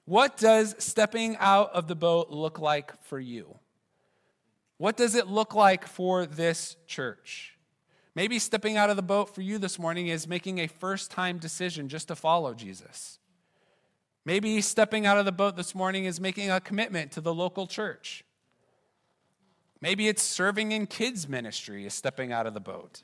What 0.07 0.39
does 0.39 0.75
stepping 0.79 1.37
out 1.37 1.71
of 1.75 1.87
the 1.87 1.95
boat 1.95 2.31
look 2.31 2.59
like 2.59 2.91
for 3.03 3.21
you? 3.21 3.59
What 4.79 4.97
does 4.97 5.15
it 5.15 5.27
look 5.27 5.55
like 5.55 5.87
for 5.87 6.25
this 6.25 6.79
church? 6.87 7.59
Maybe 8.15 8.39
stepping 8.39 8.79
out 8.79 8.89
of 8.89 8.97
the 8.97 9.03
boat 9.03 9.35
for 9.35 9.43
you 9.43 9.59
this 9.59 9.79
morning 9.79 10.07
is 10.07 10.27
making 10.27 10.61
a 10.61 10.67
first 10.67 11.11
time 11.11 11.37
decision 11.37 11.91
just 11.91 12.09
to 12.09 12.17
follow 12.17 12.55
Jesus. 12.55 13.20
Maybe 14.25 14.61
stepping 14.61 15.07
out 15.07 15.19
of 15.19 15.25
the 15.25 15.33
boat 15.33 15.57
this 15.57 15.75
morning 15.75 16.05
is 16.05 16.21
making 16.21 16.51
a 16.51 16.61
commitment 16.61 17.13
to 17.13 17.21
the 17.21 17.35
local 17.35 17.67
church. 17.67 18.25
Maybe 19.81 20.09
it's 20.09 20.23
serving 20.23 20.73
in 20.73 20.87
kids' 20.87 21.29
ministry 21.29 21.87
is 21.87 21.95
stepping 21.95 22.33
out 22.33 22.47
of 22.47 22.53
the 22.53 22.61
boat. 22.61 23.03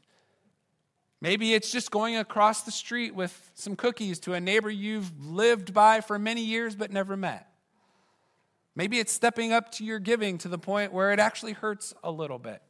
Maybe 1.22 1.54
it's 1.54 1.72
just 1.72 1.90
going 1.90 2.16
across 2.16 2.62
the 2.62 2.70
street 2.70 3.14
with 3.14 3.50
some 3.54 3.76
cookies 3.76 4.18
to 4.20 4.34
a 4.34 4.40
neighbor 4.40 4.68
you've 4.68 5.10
lived 5.24 5.72
by 5.72 6.02
for 6.02 6.18
many 6.18 6.42
years 6.42 6.76
but 6.76 6.92
never 6.92 7.16
met. 7.16 7.48
Maybe 8.74 8.98
it's 8.98 9.12
stepping 9.12 9.54
up 9.54 9.72
to 9.72 9.84
your 9.84 9.98
giving 9.98 10.36
to 10.38 10.48
the 10.48 10.58
point 10.58 10.92
where 10.92 11.12
it 11.12 11.18
actually 11.18 11.52
hurts 11.52 11.94
a 12.04 12.10
little 12.10 12.38
bit. 12.38 12.60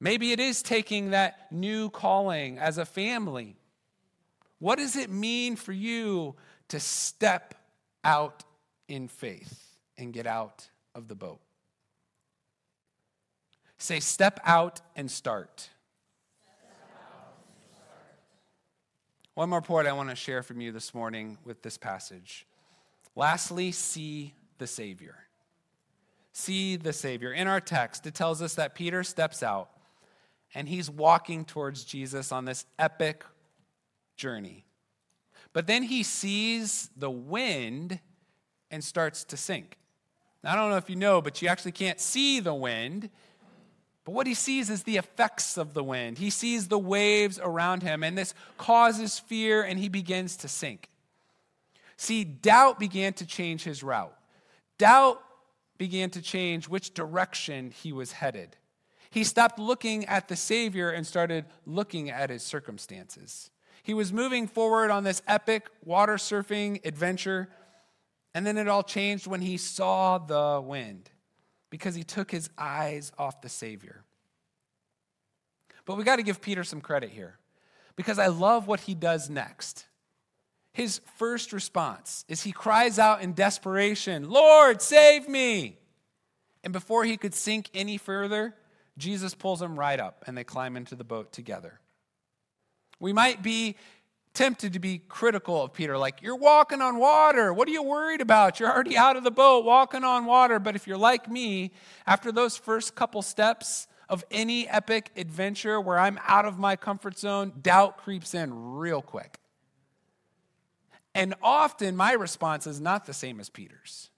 Maybe 0.00 0.32
it 0.32 0.40
is 0.40 0.62
taking 0.62 1.10
that 1.10 1.52
new 1.52 1.90
calling 1.90 2.58
as 2.58 2.78
a 2.78 2.86
family. 2.86 3.56
What 4.58 4.78
does 4.78 4.96
it 4.96 5.10
mean 5.10 5.56
for 5.56 5.72
you 5.72 6.36
to 6.68 6.80
step 6.80 7.54
out 8.04 8.44
in 8.88 9.08
faith 9.08 9.76
and 9.96 10.12
get 10.12 10.26
out 10.26 10.68
of 10.94 11.08
the 11.08 11.14
boat. 11.14 11.40
Say, 13.78 14.00
step 14.00 14.40
out 14.44 14.80
and 14.96 15.10
start. 15.10 15.70
One 19.34 19.50
more 19.50 19.62
point 19.62 19.86
I 19.86 19.92
want 19.92 20.10
to 20.10 20.16
share 20.16 20.42
from 20.42 20.60
you 20.60 20.72
this 20.72 20.92
morning 20.92 21.38
with 21.44 21.62
this 21.62 21.78
passage. 21.78 22.44
Lastly, 23.14 23.70
see 23.70 24.34
the 24.58 24.66
Savior. 24.66 25.14
See 26.32 26.74
the 26.74 26.92
Savior. 26.92 27.32
In 27.32 27.46
our 27.46 27.60
text, 27.60 28.04
it 28.06 28.14
tells 28.14 28.42
us 28.42 28.54
that 28.54 28.74
Peter 28.74 29.04
steps 29.04 29.44
out 29.44 29.70
and 30.54 30.68
he's 30.68 30.90
walking 30.90 31.44
towards 31.44 31.84
Jesus 31.84 32.32
on 32.32 32.46
this 32.46 32.64
epic 32.80 33.24
journey. 34.16 34.64
But 35.52 35.66
then 35.66 35.82
he 35.84 36.02
sees 36.02 36.90
the 36.96 37.10
wind 37.10 38.00
and 38.70 38.84
starts 38.84 39.24
to 39.24 39.36
sink. 39.36 39.78
Now, 40.44 40.52
I 40.52 40.56
don't 40.56 40.70
know 40.70 40.76
if 40.76 40.90
you 40.90 40.96
know, 40.96 41.20
but 41.20 41.42
you 41.42 41.48
actually 41.48 41.72
can't 41.72 42.00
see 42.00 42.40
the 42.40 42.54
wind. 42.54 43.10
But 44.04 44.14
what 44.14 44.26
he 44.26 44.34
sees 44.34 44.70
is 44.70 44.84
the 44.84 44.96
effects 44.96 45.58
of 45.58 45.74
the 45.74 45.84
wind. 45.84 46.18
He 46.18 46.30
sees 46.30 46.68
the 46.68 46.78
waves 46.78 47.38
around 47.42 47.82
him, 47.82 48.02
and 48.02 48.16
this 48.16 48.34
causes 48.56 49.18
fear, 49.18 49.62
and 49.62 49.78
he 49.78 49.88
begins 49.88 50.36
to 50.38 50.48
sink. 50.48 50.88
See, 51.96 52.24
doubt 52.24 52.78
began 52.78 53.12
to 53.14 53.26
change 53.26 53.64
his 53.64 53.82
route. 53.82 54.16
Doubt 54.78 55.20
began 55.76 56.10
to 56.10 56.22
change 56.22 56.68
which 56.68 56.94
direction 56.94 57.70
he 57.70 57.92
was 57.92 58.12
headed. 58.12 58.56
He 59.10 59.24
stopped 59.24 59.58
looking 59.58 60.04
at 60.04 60.28
the 60.28 60.36
Savior 60.36 60.90
and 60.90 61.06
started 61.06 61.46
looking 61.66 62.10
at 62.10 62.30
his 62.30 62.42
circumstances. 62.42 63.50
He 63.88 63.94
was 63.94 64.12
moving 64.12 64.46
forward 64.46 64.90
on 64.90 65.02
this 65.02 65.22
epic 65.26 65.66
water 65.82 66.16
surfing 66.16 66.84
adventure, 66.84 67.48
and 68.34 68.46
then 68.46 68.58
it 68.58 68.68
all 68.68 68.82
changed 68.82 69.26
when 69.26 69.40
he 69.40 69.56
saw 69.56 70.18
the 70.18 70.62
wind 70.62 71.08
because 71.70 71.94
he 71.94 72.02
took 72.02 72.30
his 72.30 72.50
eyes 72.58 73.12
off 73.16 73.40
the 73.40 73.48
Savior. 73.48 74.04
But 75.86 75.96
we 75.96 76.04
got 76.04 76.16
to 76.16 76.22
give 76.22 76.42
Peter 76.42 76.64
some 76.64 76.82
credit 76.82 77.08
here 77.08 77.38
because 77.96 78.18
I 78.18 78.26
love 78.26 78.66
what 78.66 78.80
he 78.80 78.94
does 78.94 79.30
next. 79.30 79.86
His 80.74 81.00
first 81.16 81.54
response 81.54 82.26
is 82.28 82.42
he 82.42 82.52
cries 82.52 82.98
out 82.98 83.22
in 83.22 83.32
desperation, 83.32 84.28
Lord, 84.28 84.82
save 84.82 85.30
me! 85.30 85.78
And 86.62 86.74
before 86.74 87.04
he 87.04 87.16
could 87.16 87.32
sink 87.32 87.70
any 87.72 87.96
further, 87.96 88.54
Jesus 88.98 89.34
pulls 89.34 89.62
him 89.62 89.78
right 89.78 89.98
up 89.98 90.24
and 90.26 90.36
they 90.36 90.44
climb 90.44 90.76
into 90.76 90.94
the 90.94 91.04
boat 91.04 91.32
together. 91.32 91.80
We 93.00 93.12
might 93.12 93.42
be 93.42 93.76
tempted 94.34 94.72
to 94.74 94.78
be 94.78 94.98
critical 95.08 95.64
of 95.64 95.72
Peter, 95.72 95.98
like, 95.98 96.22
you're 96.22 96.36
walking 96.36 96.80
on 96.80 96.98
water. 96.98 97.52
What 97.52 97.66
are 97.66 97.72
you 97.72 97.82
worried 97.82 98.20
about? 98.20 98.60
You're 98.60 98.70
already 98.70 98.96
out 98.96 99.16
of 99.16 99.24
the 99.24 99.32
boat 99.32 99.64
walking 99.64 100.04
on 100.04 100.26
water. 100.26 100.60
But 100.60 100.76
if 100.76 100.86
you're 100.86 100.96
like 100.96 101.28
me, 101.28 101.72
after 102.06 102.30
those 102.30 102.56
first 102.56 102.94
couple 102.94 103.20
steps 103.22 103.88
of 104.08 104.24
any 104.30 104.68
epic 104.68 105.10
adventure 105.16 105.80
where 105.80 105.98
I'm 105.98 106.20
out 106.26 106.44
of 106.44 106.58
my 106.58 106.76
comfort 106.76 107.18
zone, 107.18 107.52
doubt 107.60 107.98
creeps 107.98 108.32
in 108.32 108.74
real 108.76 109.02
quick. 109.02 109.38
And 111.14 111.34
often 111.42 111.96
my 111.96 112.12
response 112.12 112.66
is 112.66 112.80
not 112.80 113.06
the 113.06 113.14
same 113.14 113.40
as 113.40 113.50
Peter's. 113.50 114.10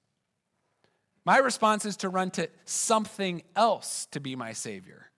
My 1.24 1.38
response 1.38 1.84
is 1.84 1.96
to 1.98 2.08
run 2.08 2.30
to 2.32 2.48
something 2.64 3.42
else 3.56 4.06
to 4.10 4.20
be 4.20 4.36
my 4.36 4.52
Savior. 4.52 5.09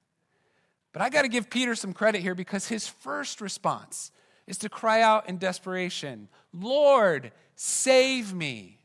But 0.93 1.03
I 1.03 1.09
got 1.09 1.23
to 1.23 1.29
give 1.29 1.49
Peter 1.49 1.75
some 1.75 1.93
credit 1.93 2.21
here 2.21 2.35
because 2.35 2.69
his 2.69 2.87
first 2.87 3.41
response 3.41 4.13
is 4.47 4.59
to 4.59 4.69
cry 4.69 5.01
out 5.01 5.29
in 5.29 5.39
desperation, 5.39 6.29
Lord, 6.53 7.33
save 7.55 8.35
me. 8.35 8.79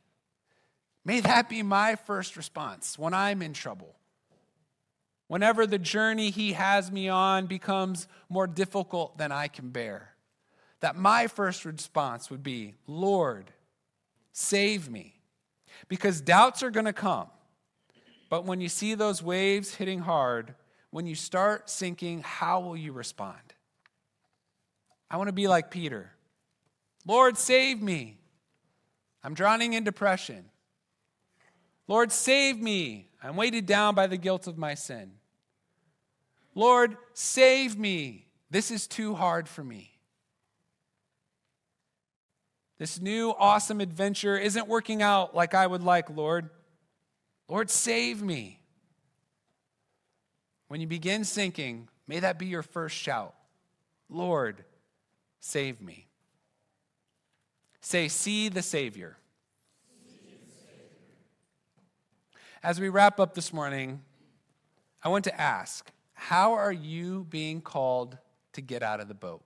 May 1.03 1.19
that 1.21 1.49
be 1.49 1.63
my 1.63 1.95
first 1.95 2.37
response 2.37 2.97
when 2.97 3.13
I'm 3.13 3.41
in 3.41 3.53
trouble. 3.53 3.95
Whenever 5.27 5.67
the 5.67 5.79
journey 5.79 6.29
he 6.29 6.53
has 6.53 6.91
me 6.91 7.09
on 7.09 7.47
becomes 7.47 8.07
more 8.29 8.47
difficult 8.47 9.17
than 9.17 9.31
I 9.31 9.49
can 9.49 9.69
bear, 9.69 10.13
that 10.79 10.95
my 10.95 11.27
first 11.27 11.65
response 11.65 12.29
would 12.29 12.43
be, 12.43 12.75
Lord, 12.87 13.51
save 14.31 14.89
me. 14.89 15.15
Because 15.89 16.21
doubts 16.21 16.63
are 16.63 16.71
going 16.71 16.85
to 16.85 16.93
come. 16.93 17.27
But 18.29 18.45
when 18.45 18.61
you 18.61 18.69
see 18.69 18.95
those 18.95 19.21
waves 19.21 19.75
hitting 19.75 19.99
hard, 19.99 20.55
when 20.97 21.05
you 21.05 21.13
start 21.13 21.69
sinking, 21.69 22.23
how 22.23 22.59
will 22.59 22.75
you 22.75 22.91
respond? 22.91 23.53
I 25.11 25.17
want 25.17 25.27
to 25.27 25.31
be 25.31 25.47
like 25.47 25.69
Peter. 25.69 26.09
Lord, 27.05 27.37
save 27.37 27.83
me. 27.83 28.17
I'm 29.23 29.35
drowning 29.35 29.73
in 29.73 29.83
depression. 29.83 30.45
Lord, 31.87 32.11
save 32.11 32.59
me. 32.59 33.09
I'm 33.21 33.35
weighted 33.35 33.67
down 33.67 33.93
by 33.93 34.07
the 34.07 34.17
guilt 34.17 34.47
of 34.47 34.57
my 34.57 34.73
sin. 34.73 35.11
Lord, 36.55 36.97
save 37.13 37.77
me. 37.77 38.25
This 38.49 38.71
is 38.71 38.87
too 38.87 39.13
hard 39.13 39.47
for 39.47 39.63
me. 39.63 39.99
This 42.79 42.99
new 42.99 43.35
awesome 43.37 43.81
adventure 43.81 44.35
isn't 44.35 44.67
working 44.67 45.03
out 45.03 45.35
like 45.35 45.53
I 45.53 45.67
would 45.67 45.83
like, 45.83 46.09
Lord. 46.09 46.49
Lord, 47.47 47.69
save 47.69 48.23
me. 48.23 48.61
When 50.67 50.81
you 50.81 50.87
begin 50.87 51.23
sinking, 51.23 51.87
may 52.07 52.19
that 52.19 52.37
be 52.37 52.45
your 52.45 52.63
first 52.63 52.95
shout 52.95 53.33
Lord, 54.09 54.63
save 55.39 55.81
me. 55.81 56.07
Say, 57.81 58.07
see 58.07 58.49
the 58.49 58.61
Savior. 58.61 59.17
As 62.63 62.79
we 62.79 62.89
wrap 62.89 63.19
up 63.19 63.33
this 63.33 63.53
morning, 63.53 64.01
I 65.03 65.09
want 65.09 65.25
to 65.25 65.39
ask 65.39 65.91
how 66.13 66.53
are 66.53 66.71
you 66.71 67.25
being 67.29 67.61
called 67.61 68.17
to 68.53 68.61
get 68.61 68.81
out 68.81 68.99
of 68.99 69.07
the 69.07 69.13
boat? 69.13 69.43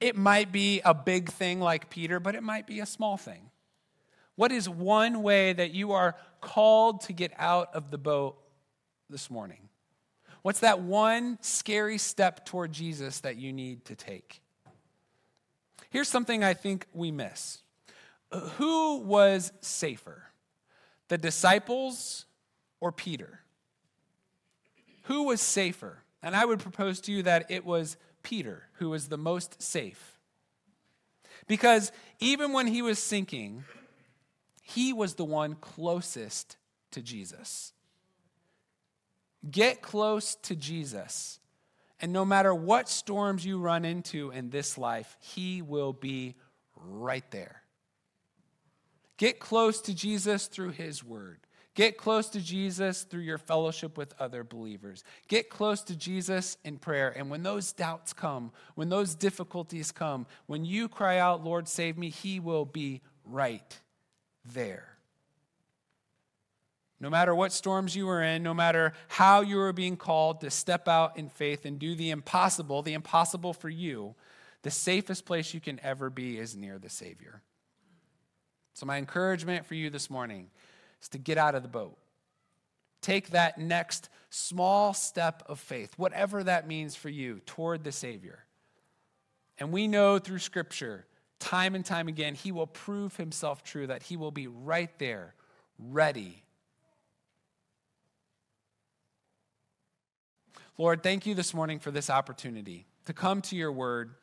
It 0.00 0.16
might 0.16 0.50
be 0.50 0.80
a 0.84 0.92
big 0.92 1.30
thing 1.30 1.60
like 1.60 1.88
Peter, 1.88 2.18
but 2.18 2.34
it 2.34 2.42
might 2.42 2.66
be 2.66 2.80
a 2.80 2.86
small 2.86 3.16
thing. 3.16 3.50
What 4.34 4.50
is 4.52 4.68
one 4.68 5.22
way 5.22 5.52
that 5.52 5.72
you 5.72 5.92
are 5.92 6.16
called 6.40 7.02
to 7.02 7.12
get 7.12 7.32
out 7.38 7.74
of 7.74 7.90
the 7.90 7.98
boat 7.98 8.36
this 9.10 9.30
morning? 9.30 9.68
What's 10.42 10.60
that 10.60 10.80
one 10.80 11.38
scary 11.42 11.98
step 11.98 12.46
toward 12.46 12.72
Jesus 12.72 13.20
that 13.20 13.36
you 13.36 13.52
need 13.52 13.84
to 13.86 13.94
take? 13.94 14.40
Here's 15.90 16.08
something 16.08 16.42
I 16.42 16.54
think 16.54 16.86
we 16.94 17.10
miss. 17.10 17.58
Who 18.32 18.98
was 18.98 19.52
safer, 19.60 20.24
the 21.08 21.18
disciples 21.18 22.26
or 22.80 22.92
Peter? 22.92 23.40
Who 25.04 25.24
was 25.24 25.40
safer? 25.40 25.98
And 26.22 26.36
I 26.36 26.44
would 26.44 26.60
propose 26.60 27.00
to 27.02 27.12
you 27.12 27.22
that 27.24 27.50
it 27.50 27.64
was 27.64 27.96
Peter 28.22 28.64
who 28.74 28.90
was 28.90 29.08
the 29.08 29.18
most 29.18 29.60
safe. 29.60 30.18
Because 31.48 31.90
even 32.20 32.52
when 32.52 32.68
he 32.68 32.82
was 32.82 32.98
sinking, 32.98 33.64
he 34.62 34.92
was 34.92 35.14
the 35.14 35.24
one 35.24 35.56
closest 35.56 36.56
to 36.92 37.02
Jesus. 37.02 37.72
Get 39.48 39.82
close 39.82 40.34
to 40.42 40.56
Jesus. 40.56 41.38
And 42.00 42.12
no 42.12 42.24
matter 42.24 42.54
what 42.54 42.88
storms 42.88 43.44
you 43.44 43.58
run 43.58 43.84
into 43.84 44.30
in 44.30 44.50
this 44.50 44.78
life, 44.78 45.16
he 45.20 45.62
will 45.62 45.92
be 45.92 46.34
right 46.76 47.28
there. 47.30 47.62
Get 49.16 49.38
close 49.38 49.82
to 49.82 49.94
Jesus 49.94 50.46
through 50.46 50.70
his 50.70 51.04
word. 51.04 51.40
Get 51.74 51.96
close 51.96 52.28
to 52.30 52.40
Jesus 52.40 53.02
through 53.02 53.20
your 53.20 53.38
fellowship 53.38 53.96
with 53.96 54.14
other 54.18 54.42
believers. 54.42 55.04
Get 55.28 55.50
close 55.50 55.82
to 55.82 55.96
Jesus 55.96 56.56
in 56.64 56.78
prayer. 56.78 57.10
And 57.16 57.30
when 57.30 57.42
those 57.42 57.72
doubts 57.72 58.12
come, 58.12 58.50
when 58.74 58.88
those 58.88 59.14
difficulties 59.14 59.92
come, 59.92 60.26
when 60.46 60.64
you 60.64 60.88
cry 60.88 61.18
out, 61.18 61.44
Lord, 61.44 61.68
save 61.68 61.96
me, 61.96 62.10
He 62.10 62.40
will 62.40 62.64
be 62.64 63.02
right 63.24 63.78
there. 64.44 64.89
No 67.00 67.08
matter 67.08 67.34
what 67.34 67.52
storms 67.52 67.96
you 67.96 68.06
were 68.06 68.22
in, 68.22 68.42
no 68.42 68.52
matter 68.52 68.92
how 69.08 69.40
you 69.40 69.56
were 69.56 69.72
being 69.72 69.96
called 69.96 70.42
to 70.42 70.50
step 70.50 70.86
out 70.86 71.16
in 71.16 71.30
faith 71.30 71.64
and 71.64 71.78
do 71.78 71.94
the 71.94 72.10
impossible, 72.10 72.82
the 72.82 72.92
impossible 72.92 73.54
for 73.54 73.70
you, 73.70 74.14
the 74.62 74.70
safest 74.70 75.24
place 75.24 75.54
you 75.54 75.60
can 75.60 75.80
ever 75.82 76.10
be 76.10 76.38
is 76.38 76.54
near 76.54 76.78
the 76.78 76.90
Savior. 76.90 77.40
So, 78.74 78.84
my 78.84 78.98
encouragement 78.98 79.64
for 79.64 79.74
you 79.74 79.88
this 79.88 80.10
morning 80.10 80.50
is 81.00 81.08
to 81.08 81.18
get 81.18 81.38
out 81.38 81.54
of 81.54 81.62
the 81.62 81.68
boat. 81.68 81.96
Take 83.00 83.30
that 83.30 83.58
next 83.58 84.10
small 84.28 84.92
step 84.92 85.42
of 85.46 85.58
faith, 85.58 85.94
whatever 85.96 86.44
that 86.44 86.68
means 86.68 86.94
for 86.94 87.08
you, 87.08 87.40
toward 87.46 87.82
the 87.82 87.92
Savior. 87.92 88.44
And 89.58 89.72
we 89.72 89.88
know 89.88 90.18
through 90.18 90.38
Scripture, 90.38 91.06
time 91.38 91.74
and 91.74 91.84
time 91.84 92.08
again, 92.08 92.34
He 92.34 92.52
will 92.52 92.66
prove 92.66 93.16
Himself 93.16 93.64
true, 93.64 93.86
that 93.86 94.02
He 94.02 94.18
will 94.18 94.30
be 94.30 94.46
right 94.46 94.90
there, 94.98 95.34
ready. 95.78 96.42
Lord, 100.80 101.02
thank 101.02 101.26
you 101.26 101.34
this 101.34 101.52
morning 101.52 101.78
for 101.78 101.90
this 101.90 102.08
opportunity 102.08 102.86
to 103.04 103.12
come 103.12 103.42
to 103.42 103.54
your 103.54 103.70
word 103.70 104.14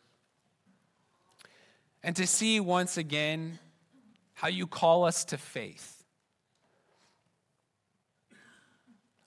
and 2.02 2.16
to 2.16 2.26
see 2.26 2.60
once 2.60 2.98
again 2.98 3.60
how 4.34 4.48
you 4.48 4.66
call 4.66 5.04
us 5.04 5.24
to 5.26 5.38
faith. 5.38 6.04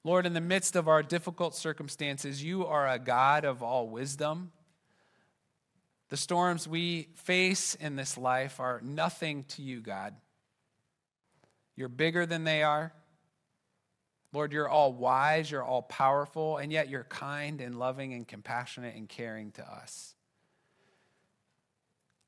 Lord, 0.02 0.26
in 0.26 0.32
the 0.32 0.40
midst 0.40 0.74
of 0.74 0.88
our 0.88 1.04
difficult 1.04 1.54
circumstances, 1.54 2.42
you 2.42 2.66
are 2.66 2.88
a 2.88 2.98
God 2.98 3.44
of 3.44 3.62
all 3.62 3.88
wisdom. 3.88 4.50
The 6.08 6.16
storms 6.16 6.66
we 6.66 7.10
face 7.14 7.76
in 7.76 7.94
this 7.94 8.18
life 8.18 8.58
are 8.58 8.80
nothing 8.82 9.44
to 9.50 9.62
you, 9.62 9.80
God. 9.80 10.16
You're 11.76 11.88
bigger 11.88 12.26
than 12.26 12.42
they 12.42 12.64
are. 12.64 12.92
Lord, 14.32 14.52
you're 14.52 14.68
all 14.68 14.92
wise, 14.92 15.50
you're 15.50 15.64
all 15.64 15.82
powerful, 15.82 16.58
and 16.58 16.70
yet 16.70 16.88
you're 16.88 17.04
kind 17.04 17.60
and 17.60 17.78
loving 17.78 18.14
and 18.14 18.26
compassionate 18.26 18.94
and 18.94 19.08
caring 19.08 19.50
to 19.52 19.62
us. 19.62 20.14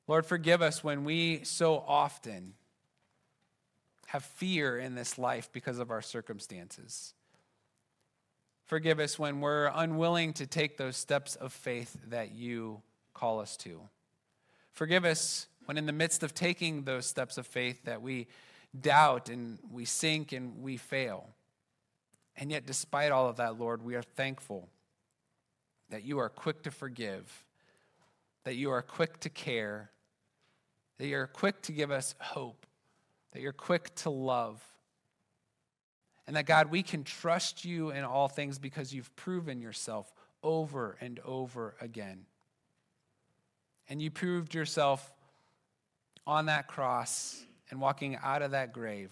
Lord, 0.07 0.25
forgive 0.25 0.61
us 0.61 0.83
when 0.83 1.05
we 1.05 1.43
so 1.45 1.83
often 1.87 2.55
have 4.07 4.23
fear 4.23 4.77
in 4.77 4.95
this 4.95 5.17
life 5.17 5.49
because 5.53 5.79
of 5.79 5.91
our 5.91 6.01
circumstances. 6.01 7.13
Forgive 8.65 8.99
us 8.99 9.17
when 9.17 9.39
we're 9.39 9.71
unwilling 9.73 10.33
to 10.33 10.45
take 10.45 10.77
those 10.77 10.97
steps 10.97 11.35
of 11.35 11.53
faith 11.53 11.97
that 12.09 12.33
you 12.33 12.81
call 13.13 13.39
us 13.39 13.55
to. 13.57 13.79
Forgive 14.73 15.05
us 15.05 15.47
when, 15.65 15.77
in 15.77 15.85
the 15.85 15.93
midst 15.93 16.21
of 16.21 16.33
taking 16.33 16.83
those 16.83 17.05
steps 17.05 17.37
of 17.37 17.47
faith, 17.47 17.83
that 17.85 18.01
we 18.01 18.27
doubt 18.77 19.29
and 19.29 19.59
we 19.71 19.85
sink 19.85 20.33
and 20.33 20.61
we 20.61 20.75
fail. 20.75 21.29
And 22.35 22.51
yet, 22.51 22.65
despite 22.65 23.11
all 23.11 23.27
of 23.27 23.37
that, 23.37 23.59
Lord, 23.59 23.83
we 23.83 23.95
are 23.95 24.01
thankful 24.01 24.67
that 25.89 26.03
you 26.03 26.19
are 26.19 26.29
quick 26.29 26.63
to 26.63 26.71
forgive, 26.71 27.45
that 28.43 28.55
you 28.55 28.71
are 28.71 28.81
quick 28.81 29.19
to 29.21 29.29
care, 29.29 29.91
that 30.97 31.07
you're 31.07 31.27
quick 31.27 31.61
to 31.63 31.71
give 31.71 31.91
us 31.91 32.15
hope, 32.19 32.65
that 33.31 33.41
you're 33.41 33.51
quick 33.51 33.93
to 33.95 34.09
love. 34.09 34.63
And 36.25 36.35
that, 36.35 36.45
God, 36.45 36.71
we 36.71 36.83
can 36.83 37.03
trust 37.03 37.65
you 37.65 37.91
in 37.91 38.03
all 38.03 38.27
things 38.27 38.57
because 38.57 38.93
you've 38.93 39.13
proven 39.15 39.61
yourself 39.61 40.11
over 40.41 40.97
and 41.01 41.19
over 41.25 41.75
again. 41.81 42.25
And 43.89 44.01
you 44.01 44.09
proved 44.09 44.53
yourself 44.53 45.11
on 46.25 46.45
that 46.45 46.67
cross 46.67 47.43
and 47.69 47.81
walking 47.81 48.17
out 48.23 48.41
of 48.41 48.51
that 48.51 48.73
grave. 48.73 49.11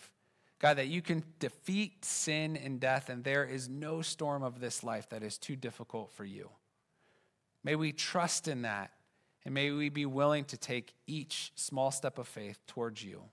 God, 0.62 0.78
that 0.78 0.88
you 0.88 1.02
can 1.02 1.24
defeat 1.39 2.06
sin 2.06 2.56
and 2.56 2.80
death, 2.80 3.10
and 3.10 3.24
there 3.24 3.43
is 3.43 3.67
no 3.67 4.04
storm 4.04 4.43
of 4.43 4.60
this 4.60 4.84
life 4.84 5.10
that 5.10 5.24
is 5.24 5.39
too 5.39 5.56
difficult 5.56 6.12
for 6.12 6.24
you. 6.24 6.50
May 7.63 7.76
we 7.76 7.91
trust 7.91 8.47
in 8.47 8.62
that, 8.62 8.91
and 9.43 9.56
may 9.56 9.71
we 9.71 9.89
be 9.89 10.06
willing 10.06 10.45
to 10.45 10.58
take 10.58 10.93
each 11.08 11.52
small 11.56 11.89
step 11.89 12.19
of 12.19 12.28
faith 12.28 12.60
towards 12.67 13.04
you 13.04 13.24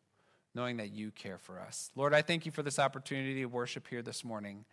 knowing 0.55 0.79
that 0.79 0.93
you 0.93 1.11
care 1.11 1.39
for 1.39 1.61
us. 1.61 1.91
Lord, 1.95 2.15
I 2.15 2.23
thank 2.23 2.45
you 2.47 2.51
for 2.51 2.65
this 2.65 2.79
opportunity 2.81 3.43
to 3.43 3.47
worship 3.47 3.87
here 3.87 4.03
this 4.03 4.25
morning. 4.25 4.65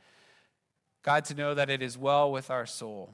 God, 1.03 1.25
to 1.25 1.35
know 1.35 1.53
that 1.53 1.69
it 1.69 1.83
is 1.83 1.95
well 1.95 2.31
with 2.31 2.49
our 2.49 2.65
soul, 2.65 3.13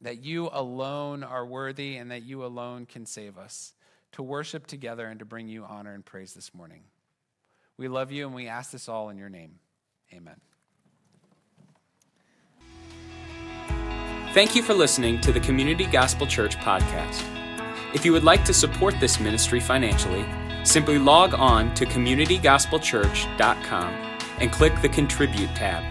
that 0.00 0.24
you 0.24 0.48
alone 0.52 1.22
are 1.22 1.44
worthy 1.44 1.96
and 1.96 2.10
that 2.10 2.22
you 2.22 2.44
alone 2.44 2.86
can 2.86 3.04
save 3.04 3.36
us, 3.36 3.74
to 4.12 4.22
worship 4.22 4.66
together 4.66 5.06
and 5.06 5.18
to 5.18 5.26
bring 5.26 5.48
you 5.48 5.64
honor 5.64 5.92
and 5.92 6.04
praise 6.04 6.32
this 6.32 6.54
morning. 6.54 6.84
We 7.76 7.88
love 7.88 8.12
you 8.12 8.26
and 8.26 8.34
we 8.34 8.48
ask 8.48 8.70
this 8.70 8.88
all 8.88 9.10
in 9.10 9.18
your 9.18 9.28
name. 9.28 9.58
Amen. 10.12 10.36
Thank 14.32 14.56
you 14.56 14.62
for 14.62 14.74
listening 14.74 15.20
to 15.20 15.32
the 15.32 15.40
Community 15.40 15.86
Gospel 15.86 16.26
Church 16.26 16.56
podcast. 16.56 17.22
If 17.94 18.04
you 18.04 18.12
would 18.12 18.24
like 18.24 18.44
to 18.46 18.54
support 18.54 18.98
this 18.98 19.20
ministry 19.20 19.60
financially, 19.60 20.24
Simply 20.64 20.98
log 20.98 21.34
on 21.34 21.72
to 21.74 21.84
communitygospelchurch.com 21.84 23.94
and 24.40 24.50
click 24.50 24.80
the 24.80 24.88
Contribute 24.88 25.54
tab. 25.54 25.84